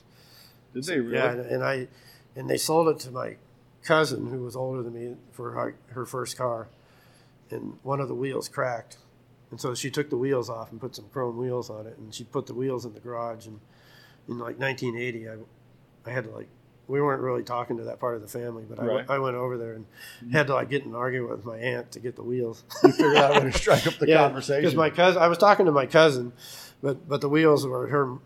[0.74, 1.14] Did they really?
[1.14, 1.88] Yeah, and, and I
[2.34, 3.36] and they sold it to my
[3.82, 6.68] cousin who was older than me for her, her first car,
[7.50, 8.96] and one of the wheels cracked,
[9.50, 12.14] and so she took the wheels off and put some chrome wheels on it, and
[12.14, 13.60] she put the wheels in the garage, and
[14.28, 15.34] in like 1980, I
[16.06, 16.48] I had to like.
[16.92, 19.16] We weren't really talking to that part of the family, but I, went- Right.
[19.16, 20.30] I went over there and mm-hmm.
[20.32, 22.64] had to like get in an argument with my aunt to get the wheels.
[22.84, 24.60] you figured out how to strike up the conversation.
[24.60, 26.34] Because my cousin, I was talking to my cousin,
[26.82, 28.18] but but the wheels were at her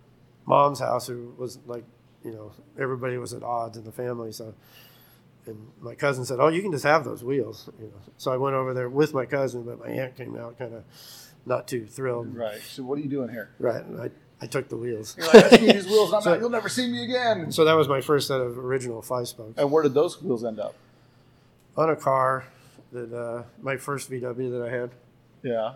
[0.46, 1.84] mom's house, who was like,
[2.24, 4.32] you know, everybody was at odds in the family.
[4.32, 4.52] So,
[5.46, 8.36] and my cousin said, "Oh, you can just have those wheels." You know, so I
[8.36, 10.82] went over there with my cousin, but my aunt came out kind of
[11.44, 12.34] not too thrilled.
[12.34, 12.60] right.
[12.60, 13.50] So what are you doing here?
[13.60, 14.10] Right, and I
[14.40, 15.16] I took the wheels.
[15.18, 16.12] You're like, I need these wheels.
[16.12, 16.40] I'm so, out.
[16.40, 17.50] You'll never see me again.
[17.50, 20.44] So that was my first set of original five spokes And where did those wheels
[20.44, 20.74] end up?
[21.76, 22.46] on a car
[22.92, 24.90] that uh, my first VW that I had.
[25.42, 25.74] Yeah,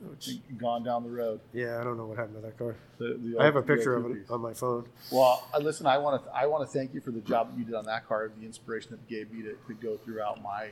[0.00, 1.40] Which, gone down the road.
[1.52, 2.74] yeah, I don't know what happened to that car.
[2.98, 4.86] The, the I have a picture of it on my phone.
[5.12, 7.58] Well, uh, listen, I want to I want to thank you for the job that
[7.58, 10.70] you did on that car, the inspiration that gave me to, to go throughout my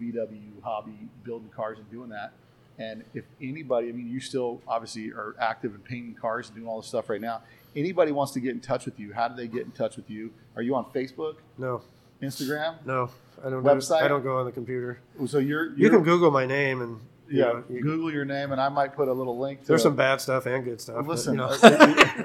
[0.00, 2.32] VW hobby, building cars and doing that.
[2.78, 6.68] And if anybody, I mean, you still obviously are active in painting cars and doing
[6.68, 7.42] all this stuff right now.
[7.76, 10.10] Anybody wants to get in touch with you, how do they get in touch with
[10.10, 10.32] you?
[10.56, 11.82] Are you on Facebook, No,
[12.22, 12.76] Instagram?
[12.84, 13.10] no,
[13.44, 13.62] I don't.
[13.62, 14.00] Website?
[14.00, 14.98] Do, I don't go on the computer.
[15.26, 18.24] So you're, you're You can Google my name and you yeah, know, you- Google your
[18.26, 19.66] name, and I might put a little link to.
[19.68, 20.96] there's some bad stuff and good stuff.
[20.96, 21.48] but, Listen, you know.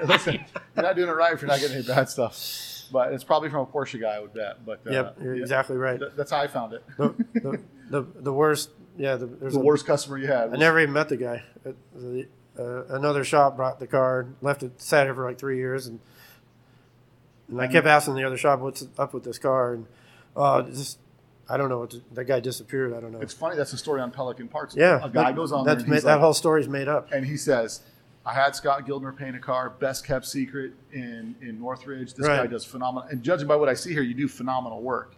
[0.06, 0.34] listen,
[0.76, 2.36] you're not doing it right if you're not getting any bad stuff.
[2.92, 4.64] But it's probably from a Porsche guy, I would bet.
[4.66, 5.98] But uh, yep, you're yeah, exactly right.
[5.98, 6.82] th- that's how I found it.
[6.96, 8.70] The, the, the, the worst.
[8.98, 10.52] Yeah, the, there's the a- worst customer you had.
[10.52, 11.42] I never even met the guy.
[11.64, 12.26] Uh, the,
[12.58, 16.00] uh, another shop brought the car, left it, sat here for like three years, and
[17.48, 19.86] and I kept asking the other shop, "What's up with this car?" And
[20.36, 20.98] uh, just
[21.48, 21.86] I don't know.
[22.12, 22.92] That guy disappeared.
[22.92, 23.20] I don't know.
[23.20, 23.56] It's funny.
[23.56, 24.74] That's a story on Pelican Parts.
[24.76, 27.10] yeah, a guy that- goes on That's and, ma- that like- whole story's made up.
[27.12, 27.80] and he says,
[28.26, 32.14] "I had Scott Gildner paint a car, best kept secret in in Northridge.
[32.14, 33.08] This guy does phenomenal.
[33.08, 35.14] And judging by what I see here, you do phenomenal work."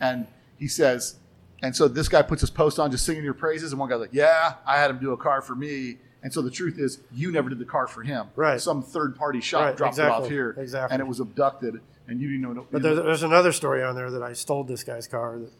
[0.00, 0.26] And
[0.58, 1.16] he says,
[1.64, 4.00] and so this guy puts his post on, just singing your praises, and one guy's
[4.00, 7.00] like, "Yeah, I had him do a car for me." And so the truth is,
[7.12, 8.28] you never did the car for him.
[8.34, 8.58] Right.
[8.58, 10.94] Some third party shop Right, dropped it off exactly, here, exactly.
[10.94, 12.62] and it was abducted, and you didn't know.
[12.62, 15.38] you But there's, there's another story on there that I stole this guy's car.
[15.38, 15.50] That,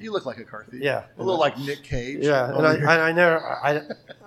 [0.00, 0.80] You look like a car thief.
[0.82, 1.04] Yeah.
[1.18, 2.18] A little like Nick Cage.
[2.22, 2.76] yeah, and I.
[2.96, 3.82] I, I never, I,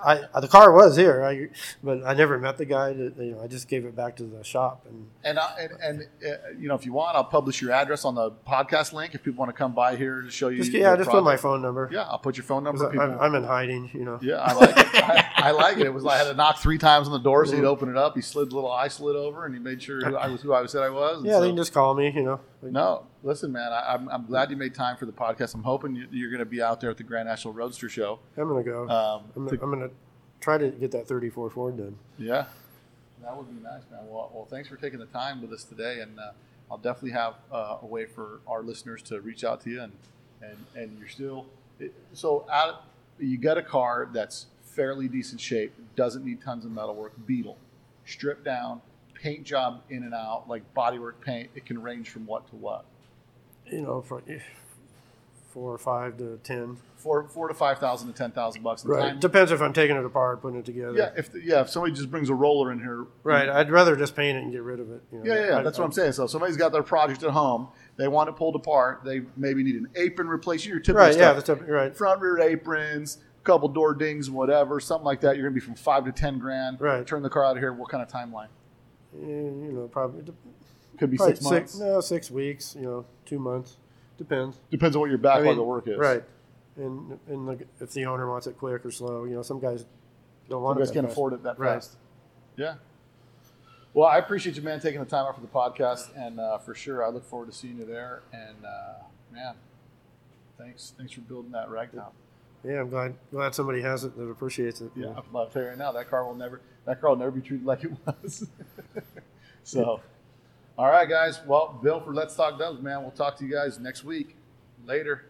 [0.05, 1.49] I, I, the car was here, I,
[1.83, 2.93] but I never met the guy.
[2.93, 5.71] That, you know, I just gave it back to the shop, and and, I, and,
[5.81, 9.15] and uh, you know, if you want, I'll publish your address on the podcast link
[9.15, 10.57] if people want to come by here to show you.
[10.57, 11.89] just yeah, just put my phone number.
[11.91, 12.87] Yeah, I'll put your phone number.
[12.87, 14.19] I, People, I'm in hiding, you know.
[14.21, 14.87] yeah, I like it.
[14.95, 15.87] I, I like it.
[15.87, 17.89] It was like I had to knock three times on the door so he'd open
[17.89, 18.15] it up.
[18.15, 20.53] He slid the little eye slit over and he made sure who I was who
[20.53, 21.23] I said I was.
[21.25, 22.39] Yeah, so- they can just call me, you know.
[22.71, 23.71] No, listen, man.
[23.71, 25.55] I, I'm, I'm glad you made time for the podcast.
[25.55, 28.19] I'm hoping you, you're going to be out there at the Grand National Roadster Show.
[28.37, 28.87] I'm gonna go.
[28.89, 29.89] Um, I'm, to- I'm gonna
[30.39, 31.97] try to get that 34 Ford done.
[32.17, 32.45] Yeah,
[33.23, 34.01] that would be nice, man.
[34.07, 36.31] Well, well thanks for taking the time with us today, and uh,
[36.69, 39.93] I'll definitely have uh, a way for our listeners to reach out to you, and
[40.41, 41.45] and and you're still
[41.79, 42.83] it, so out.
[43.19, 47.13] You got a car that's fairly decent shape, doesn't need tons of metal work.
[47.25, 47.57] Beetle,
[48.05, 48.81] stripped down,
[49.23, 51.49] paint job in and out, like bodywork paint.
[51.55, 52.83] It can range from what to what.
[53.71, 54.21] You know, for
[55.51, 56.77] four or five to ten.
[56.97, 58.85] Four four to five thousand to ten thousand bucks.
[58.85, 59.09] Right.
[59.09, 59.19] time.
[59.19, 60.97] Depends if I'm taking it apart, putting it together.
[60.97, 63.47] Yeah, if the, yeah, if somebody just brings a roller in here, Right.
[63.49, 65.01] I'd rather just paint it and get rid of it.
[65.11, 65.23] You know.
[65.25, 65.57] Yeah, yeah, yeah.
[65.59, 66.13] I- That's what I- I'm saying.
[66.13, 67.67] So somebody's got their project at home.
[67.97, 69.01] They want it pulled apart.
[69.05, 70.65] They maybe need an apron replaced.
[70.65, 71.15] Your typical Right.
[71.17, 71.39] Yeah.
[71.39, 71.45] stuff.
[71.59, 71.95] That's right.
[71.95, 75.35] front rear aprons, a couple door dings, whatever, something like that.
[75.37, 76.79] You're gonna be from five to ten grand.
[76.81, 77.05] Right.
[77.05, 77.71] Turn the car out of here.
[77.73, 78.47] What kind of timeline?
[79.21, 80.23] Eh, You know, probably,
[80.97, 81.79] Could be probably six months.
[81.79, 82.75] no, six weeks.
[82.75, 83.77] You know, two months.
[84.17, 84.59] Depends.
[84.71, 85.97] Depends on what your I backlog mean, of work is.
[85.97, 86.23] Right.
[86.77, 89.85] And and the, if the owner wants it quick or slow, you know, some guys
[90.49, 90.81] don't want it.
[90.81, 91.13] guys can't fast.
[91.13, 91.73] afford it that Right.
[91.75, 91.97] fast.
[92.57, 92.75] Yeah.
[93.93, 96.73] Well, I appreciate you, man, taking the time out for the podcast, and uh, for
[96.73, 98.23] sure, I look forward to seeing you there.
[98.33, 99.53] And uh, man,
[100.57, 102.11] thanks, thanks for building that ragtop.
[102.63, 104.91] Yeah, I'm glad glad somebody has it that appreciates it.
[104.95, 107.41] Yeah, I'll tell you right now, that car will never that car will never be
[107.41, 108.47] treated like it was.
[109.63, 110.01] so,
[110.77, 111.39] all right, guys.
[111.45, 113.01] Well, Bill for Let's Talk Dubs, man.
[113.01, 114.35] We'll talk to you guys next week.
[114.85, 115.25] Later.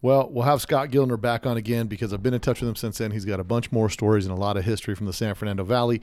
[0.00, 2.76] Well, we'll have Scott Gilner back on again because I've been in touch with him
[2.76, 3.10] since then.
[3.10, 5.64] He's got a bunch more stories and a lot of history from the San Fernando
[5.64, 6.00] Valley.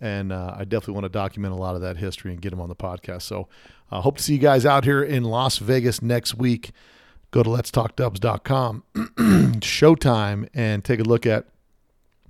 [0.00, 2.60] And uh, I definitely want to document a lot of that history and get him
[2.60, 3.22] on the podcast.
[3.22, 3.48] So
[3.90, 6.70] I uh, hope to see you guys out here in Las Vegas next week.
[7.32, 11.46] Go to letstalkdubs.com, showtime, and take a look at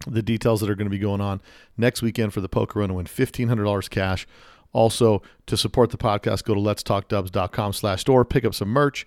[0.07, 1.40] the details that are going to be going on
[1.76, 4.26] next weekend for the poker run to win $1,500 cash.
[4.72, 9.05] Also, to support the podcast, go to letstalkdubs.com slash store, pick up some merch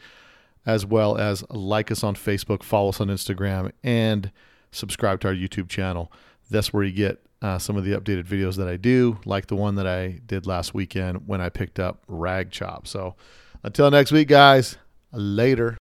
[0.66, 4.32] as well as like us on Facebook, follow us on Instagram, and
[4.72, 6.12] subscribe to our YouTube channel.
[6.50, 9.56] That's where you get uh, some of the updated videos that I do, like the
[9.56, 12.88] one that I did last weekend when I picked up Rag Chop.
[12.88, 13.16] So
[13.64, 14.78] until next week, guys,
[15.12, 15.78] later.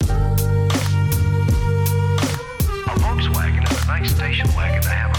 [4.09, 4.83] Station wagon.
[4.83, 5.14] To have